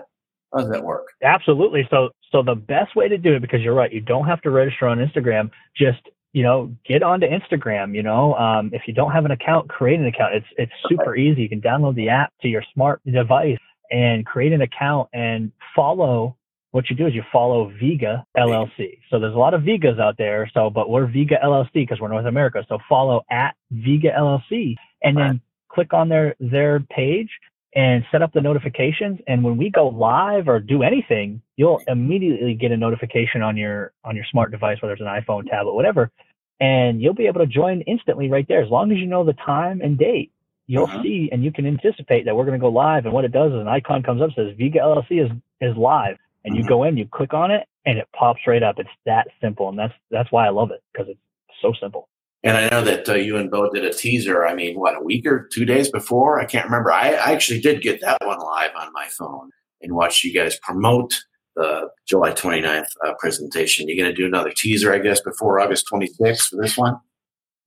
How 0.54 0.62
does 0.62 0.70
that 0.72 0.84
work? 0.84 1.08
Absolutely. 1.24 1.88
So, 1.90 2.10
so 2.32 2.42
the 2.42 2.56
best 2.56 2.96
way 2.96 3.08
to 3.08 3.18
do 3.18 3.36
it, 3.36 3.42
because 3.42 3.62
you're 3.62 3.74
right, 3.74 3.92
you 3.92 4.02
don't 4.02 4.26
have 4.26 4.42
to 4.42 4.50
register 4.50 4.88
on 4.88 4.98
Instagram. 4.98 5.52
Just 5.76 6.00
you 6.34 6.44
know, 6.44 6.72
get 6.88 7.02
onto 7.02 7.26
Instagram. 7.26 7.96
You 7.96 8.04
know, 8.04 8.36
um, 8.36 8.70
if 8.72 8.84
you 8.86 8.94
don't 8.94 9.12
have 9.12 9.26
an 9.26 9.32
account, 9.32 9.70
create 9.70 10.00
an 10.00 10.06
account. 10.06 10.36
It's 10.36 10.46
it's 10.58 10.72
super 10.88 11.14
okay. 11.14 11.22
easy. 11.22 11.42
You 11.42 11.50
can 11.50 11.62
download 11.62 11.96
the 11.96 12.10
app 12.10 12.32
to 12.42 12.48
your 12.48 12.64
smart 12.74 13.02
device 13.12 13.58
and 13.90 14.26
create 14.26 14.54
an 14.54 14.62
account 14.62 15.10
and 15.14 15.52
follow. 15.76 16.38
What 16.78 16.92
you 16.92 16.96
do 16.96 17.08
is 17.08 17.16
you 17.16 17.24
follow 17.34 17.72
Viega 17.82 18.24
LLC. 18.38 19.00
So 19.10 19.20
there's 19.20 19.34
a 19.34 19.40
lot 19.40 19.56
of 19.56 19.62
Viegas 19.64 20.00
out 20.00 20.14
there. 20.20 20.48
So, 20.54 20.70
but 20.70 20.92
we're 20.92 21.08
Viega 21.08 21.44
LLC 21.44 21.74
because 21.74 22.00
we're 22.00 22.08
North 22.08 22.28
America. 22.28 22.64
So 22.70 22.78
follow 22.88 23.26
at 23.32 23.56
Viega 23.74 24.16
LLC 24.16 24.76
and 25.02 25.18
then 25.18 25.42
click 25.70 25.92
on 25.96 26.08
their 26.08 26.36
their 26.40 26.82
page 26.82 27.30
and 27.74 28.04
set 28.12 28.22
up 28.22 28.32
the 28.32 28.42
notifications. 28.42 29.18
And 29.26 29.44
when 29.44 29.58
we 29.58 29.72
go 29.72 29.88
live 29.88 30.48
or 30.48 30.60
do 30.60 30.84
anything, 30.84 31.42
you'll 31.56 31.82
immediately 31.88 32.54
get 32.54 32.72
a 32.72 32.78
notification 32.78 33.42
on 33.42 33.58
your 33.58 33.92
on 34.04 34.16
your 34.16 34.26
smart 34.30 34.52
device, 34.52 34.78
whether 34.80 34.94
it's 34.94 35.02
an 35.02 35.08
iPhone, 35.08 35.50
tablet, 35.50 35.74
whatever, 35.74 36.12
and 36.60 37.02
you'll 37.02 37.16
be 37.16 37.26
able 37.26 37.40
to 37.40 37.48
join 37.48 37.82
instantly 37.88 38.30
right 38.30 38.48
there. 38.48 38.62
As 38.62 38.70
long 38.70 38.92
as 38.92 39.00
you 39.00 39.08
know 39.08 39.24
the 39.24 39.34
time 39.34 39.82
and 39.82 39.98
date, 39.98 40.32
you'll 40.68 40.84
uh-huh. 40.84 41.02
see 41.02 41.30
and 41.32 41.44
you 41.44 41.52
can 41.52 41.66
anticipate 41.66 42.26
that 42.26 42.36
we're 42.36 42.46
going 42.46 42.60
to 42.60 42.64
go 42.64 42.70
live. 42.70 43.06
And 43.06 43.16
what 43.16 43.26
it 43.26 43.32
does 43.32 43.52
is 43.52 43.58
an 43.58 43.68
icon 43.68 44.04
comes 44.04 44.22
up 44.22 44.30
says 44.36 44.56
Viega 44.56 44.78
LLC 44.78 45.26
is 45.26 45.32
is 45.60 45.76
live, 45.76 46.18
and 46.48 46.56
you 46.56 46.64
go 46.64 46.84
in, 46.84 46.98
you 46.98 47.08
click 47.08 47.34
on 47.34 47.52
it, 47.52 47.68
and 47.86 48.00
it 48.00 48.08
pops 48.18 48.42
right 48.48 48.64
up. 48.64 48.76
It's 48.80 48.90
that 49.06 49.28
simple, 49.42 49.70
and 49.70 49.78
that's 49.78 49.94
that's 50.10 50.32
why 50.32 50.48
I 50.48 50.50
love 50.50 50.72
it 50.72 50.82
because 50.94 51.10
it's 51.10 51.20
so 51.62 51.74
simple. 51.80 52.10
And 52.44 52.56
I 52.56 52.70
know 52.70 52.82
that 52.84 53.10
uh, 53.10 53.16
you 53.16 53.36
and 53.36 53.52
Bo 53.52 53.70
did 53.70 53.84
a 53.84 53.92
teaser. 53.92 54.46
I 54.46 54.54
mean, 54.54 54.80
what 54.80 54.96
a 54.96 55.04
week 55.04 55.26
or 55.26 55.50
two 55.52 55.66
days 55.66 55.92
before? 55.92 56.40
I 56.40 56.46
can't 56.46 56.66
remember. 56.66 56.92
I, 56.92 57.10
I 57.10 57.32
actually 57.34 57.60
did 57.60 57.82
get 57.82 58.00
that 58.02 58.20
one 58.24 58.40
live 58.40 58.72
on 58.78 58.94
my 58.94 59.08
phone 59.18 59.50
and 59.82 59.94
watched 59.94 60.24
you 60.24 60.34
guys 60.34 60.58
promote 60.62 61.14
the 61.56 61.90
July 62.08 62.32
29th 62.32 62.86
uh, 63.06 63.14
presentation. 63.20 63.88
You're 63.88 64.02
going 64.02 64.16
to 64.16 64.16
do 64.16 64.28
another 64.28 64.52
teaser, 64.56 64.94
I 64.94 65.00
guess, 65.00 65.20
before 65.20 65.60
August 65.60 65.88
26th 65.92 66.50
for 66.50 66.62
this 66.62 66.78
one. 66.78 66.98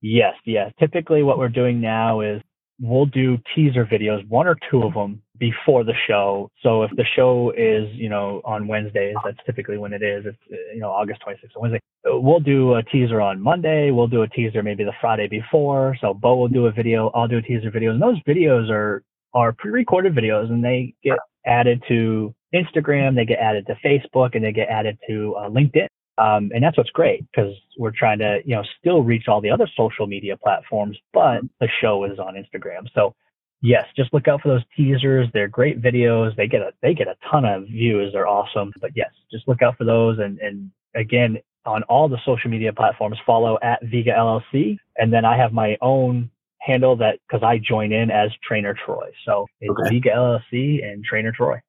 Yes, 0.01 0.33
yes. 0.45 0.71
Typically, 0.79 1.21
what 1.21 1.37
we're 1.37 1.49
doing 1.49 1.79
now 1.81 2.21
is 2.21 2.41
we'll 2.81 3.05
do 3.05 3.37
teaser 3.55 3.85
videos, 3.85 4.27
one 4.27 4.47
or 4.47 4.57
two 4.69 4.81
of 4.83 4.93
them 4.93 5.21
before 5.37 5.83
the 5.83 5.93
show. 6.07 6.49
So 6.61 6.83
if 6.83 6.91
the 6.95 7.05
show 7.15 7.51
is, 7.55 7.87
you 7.93 8.09
know, 8.09 8.41
on 8.43 8.67
Wednesdays, 8.67 9.15
that's 9.23 9.37
typically 9.45 9.77
when 9.77 9.93
it 9.93 10.01
is. 10.01 10.25
It's, 10.25 10.37
you 10.73 10.79
know, 10.79 10.89
August 10.89 11.21
26th, 11.25 11.59
Wednesday. 11.59 11.79
We'll 12.05 12.39
do 12.39 12.75
a 12.75 12.83
teaser 12.83 13.21
on 13.21 13.39
Monday. 13.39 13.91
We'll 13.91 14.07
do 14.07 14.23
a 14.23 14.27
teaser 14.27 14.63
maybe 14.63 14.83
the 14.83 14.93
Friday 14.99 15.27
before. 15.27 15.95
So 16.01 16.13
Bo 16.13 16.35
will 16.35 16.47
do 16.47 16.65
a 16.65 16.71
video. 16.71 17.09
I'll 17.13 17.27
do 17.27 17.37
a 17.37 17.41
teaser 17.41 17.69
video. 17.69 17.91
And 17.91 18.01
those 18.01 18.19
videos 18.27 18.69
are, 18.69 19.03
are 19.33 19.53
pre-recorded 19.53 20.15
videos 20.15 20.49
and 20.49 20.63
they 20.63 20.93
get 21.03 21.19
added 21.45 21.83
to 21.87 22.33
Instagram. 22.53 23.15
They 23.15 23.25
get 23.25 23.39
added 23.39 23.67
to 23.67 23.75
Facebook 23.85 24.35
and 24.35 24.43
they 24.43 24.51
get 24.51 24.69
added 24.69 24.97
to 25.07 25.35
uh, 25.35 25.49
LinkedIn. 25.49 25.87
Um, 26.17 26.51
and 26.53 26.63
that's 26.63 26.77
what's 26.77 26.89
great 26.89 27.25
because 27.31 27.53
we're 27.77 27.91
trying 27.91 28.19
to, 28.19 28.39
you 28.45 28.55
know, 28.55 28.63
still 28.79 29.01
reach 29.01 29.27
all 29.27 29.41
the 29.41 29.49
other 29.49 29.67
social 29.75 30.07
media 30.07 30.37
platforms, 30.37 30.97
but 31.13 31.41
the 31.59 31.67
show 31.81 32.03
is 32.03 32.19
on 32.19 32.35
Instagram. 32.35 32.87
So 32.93 33.15
yes, 33.61 33.85
just 33.95 34.13
look 34.13 34.27
out 34.27 34.41
for 34.41 34.49
those 34.49 34.63
teasers. 34.75 35.27
They're 35.33 35.47
great 35.47 35.81
videos. 35.81 36.35
They 36.35 36.47
get 36.47 36.61
a, 36.61 36.71
they 36.81 36.93
get 36.93 37.07
a 37.07 37.15
ton 37.29 37.45
of 37.45 37.65
views. 37.65 38.11
They're 38.13 38.27
awesome. 38.27 38.71
But 38.81 38.91
yes, 38.95 39.11
just 39.31 39.47
look 39.47 39.61
out 39.61 39.77
for 39.77 39.85
those. 39.85 40.19
And, 40.19 40.39
and 40.39 40.69
again, 40.95 41.37
on 41.65 41.83
all 41.83 42.09
the 42.09 42.17
social 42.25 42.49
media 42.49 42.73
platforms, 42.73 43.17
follow 43.25 43.57
at 43.61 43.81
Viega 43.83 44.11
LLC. 44.11 44.77
And 44.97 45.13
then 45.13 45.25
I 45.25 45.37
have 45.37 45.53
my 45.53 45.77
own 45.81 46.29
handle 46.59 46.95
that 46.97 47.19
because 47.27 47.43
I 47.43 47.57
join 47.57 47.91
in 47.91 48.11
as 48.11 48.29
Trainer 48.43 48.75
Troy. 48.85 49.09
So 49.25 49.47
it's 49.59 49.71
okay. 49.71 49.89
Viega 49.89 50.09
LLC 50.09 50.85
and 50.85 51.03
Trainer 51.03 51.31
Troy. 51.31 51.59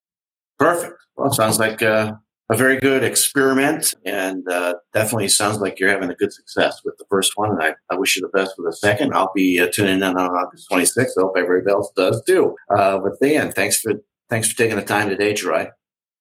Perfect. 0.59 0.95
Well, 1.17 1.33
sounds 1.33 1.59
like 1.59 1.83
uh, 1.83 2.13
a 2.51 2.57
very 2.57 2.79
good 2.79 3.05
experiment, 3.05 3.95
and 4.05 4.47
uh, 4.49 4.75
definitely 4.93 5.29
sounds 5.29 5.59
like 5.59 5.79
you're 5.79 5.89
having 5.89 6.11
a 6.11 6.15
good 6.15 6.33
success 6.33 6.81
with 6.85 6.97
the 6.99 7.05
first 7.09 7.33
one. 7.37 7.51
And 7.51 7.63
I, 7.63 7.75
I 7.91 7.97
wish 7.97 8.17
you 8.17 8.23
the 8.23 8.29
best 8.29 8.57
for 8.57 8.63
the 8.63 8.73
second. 8.73 9.15
I'll 9.15 9.33
be 9.35 9.61
uh, 9.61 9.69
tuning 9.73 9.97
in 9.97 10.03
on 10.03 10.17
August 10.17 10.69
26th. 10.71 11.19
I 11.19 11.23
hope 11.23 11.37
everybody 11.37 11.73
else 11.73 11.91
does 11.97 12.23
too. 12.27 12.55
Uh, 12.77 12.99
but 12.99 13.13
Dan, 13.23 13.53
thanks 13.53 13.81
for 13.81 13.93
thanks 14.29 14.51
for 14.51 14.57
taking 14.57 14.77
the 14.77 14.85
time 14.85 15.09
today, 15.09 15.35
Troy. 15.35 15.69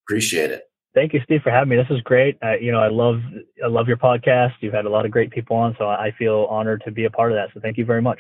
Appreciate 0.06 0.52
it. 0.52 0.64
Thank 0.94 1.14
you, 1.14 1.22
Steve, 1.24 1.42
for 1.42 1.52
having 1.52 1.70
me. 1.70 1.78
This 1.78 1.90
is 1.90 2.02
great. 2.02 2.38
Uh, 2.44 2.56
you 2.56 2.72
know, 2.72 2.80
I 2.80 2.90
love 2.90 3.22
I 3.64 3.68
love 3.68 3.88
your 3.88 3.98
podcast. 3.98 4.54
You've 4.60 4.74
had 4.74 4.86
a 4.86 4.90
lot 4.90 5.06
of 5.06 5.12
great 5.12 5.32
people 5.32 5.56
on, 5.56 5.76
so 5.78 5.88
I 5.88 6.12
feel 6.18 6.48
honored 6.50 6.82
to 6.86 6.92
be 6.92 7.06
a 7.06 7.10
part 7.10 7.32
of 7.32 7.38
that. 7.38 7.50
So 7.54 7.60
thank 7.62 7.78
you 7.78 7.86
very 7.86 8.02
much. 8.02 8.20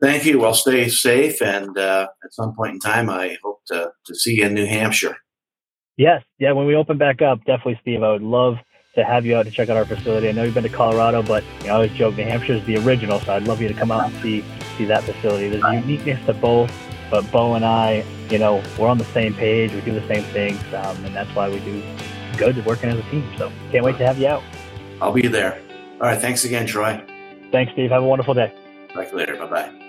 Thank 0.00 0.24
you. 0.24 0.40
Well, 0.40 0.54
stay 0.54 0.88
safe, 0.88 1.40
and 1.40 1.78
uh, 1.78 2.08
at 2.24 2.34
some 2.34 2.54
point 2.56 2.72
in 2.72 2.80
time, 2.80 3.08
I 3.08 3.36
hope 3.44 3.60
to 3.68 3.92
to 4.06 4.14
see 4.14 4.38
you 4.38 4.46
in 4.46 4.54
New 4.54 4.66
Hampshire. 4.66 5.16
Yes, 6.02 6.24
yeah. 6.40 6.50
When 6.50 6.66
we 6.66 6.74
open 6.74 6.98
back 6.98 7.22
up, 7.22 7.44
definitely, 7.44 7.78
Steve. 7.80 8.02
I 8.02 8.10
would 8.10 8.22
love 8.22 8.56
to 8.96 9.04
have 9.04 9.24
you 9.24 9.36
out 9.36 9.44
to 9.44 9.52
check 9.52 9.68
out 9.68 9.76
our 9.76 9.84
facility. 9.84 10.28
I 10.28 10.32
know 10.32 10.42
you've 10.42 10.52
been 10.52 10.64
to 10.64 10.68
Colorado, 10.68 11.22
but 11.22 11.44
you 11.60 11.68
know, 11.68 11.74
I 11.74 11.76
always 11.76 11.92
joke 11.92 12.16
New 12.16 12.24
Hampshire 12.24 12.54
is 12.54 12.66
the 12.66 12.76
original, 12.78 13.20
so 13.20 13.34
I'd 13.34 13.44
love 13.44 13.62
you 13.62 13.68
to 13.68 13.74
come 13.74 13.92
out 13.92 14.10
and 14.10 14.20
see 14.20 14.44
see 14.76 14.84
that 14.86 15.04
facility. 15.04 15.48
There's 15.48 15.62
a 15.62 15.74
uniqueness 15.74 16.18
to 16.26 16.34
both, 16.34 16.72
but 17.08 17.30
Bo 17.30 17.54
and 17.54 17.64
I, 17.64 18.04
you 18.30 18.38
know, 18.38 18.60
we're 18.76 18.88
on 18.88 18.98
the 18.98 19.04
same 19.04 19.32
page. 19.34 19.72
We 19.72 19.80
do 19.82 19.94
the 19.94 20.06
same 20.08 20.24
things, 20.24 20.60
um, 20.74 21.04
and 21.04 21.14
that's 21.14 21.32
why 21.36 21.48
we 21.48 21.60
do 21.60 21.80
good 22.36 22.66
working 22.66 22.90
as 22.90 22.98
a 22.98 23.08
team. 23.08 23.32
So 23.38 23.52
can't 23.70 23.84
wait 23.84 23.96
to 23.98 24.04
have 24.04 24.18
you 24.18 24.26
out. 24.26 24.42
I'll 25.00 25.12
be 25.12 25.28
there. 25.28 25.62
All 26.00 26.08
right. 26.08 26.20
Thanks 26.20 26.44
again, 26.44 26.66
Troy. 26.66 27.00
Thanks, 27.52 27.72
Steve. 27.74 27.92
Have 27.92 28.02
a 28.02 28.06
wonderful 28.06 28.34
day. 28.34 28.52
Talk 28.92 29.04
to 29.04 29.10
you 29.12 29.18
later. 29.18 29.36
Bye 29.36 29.46
bye. 29.46 29.88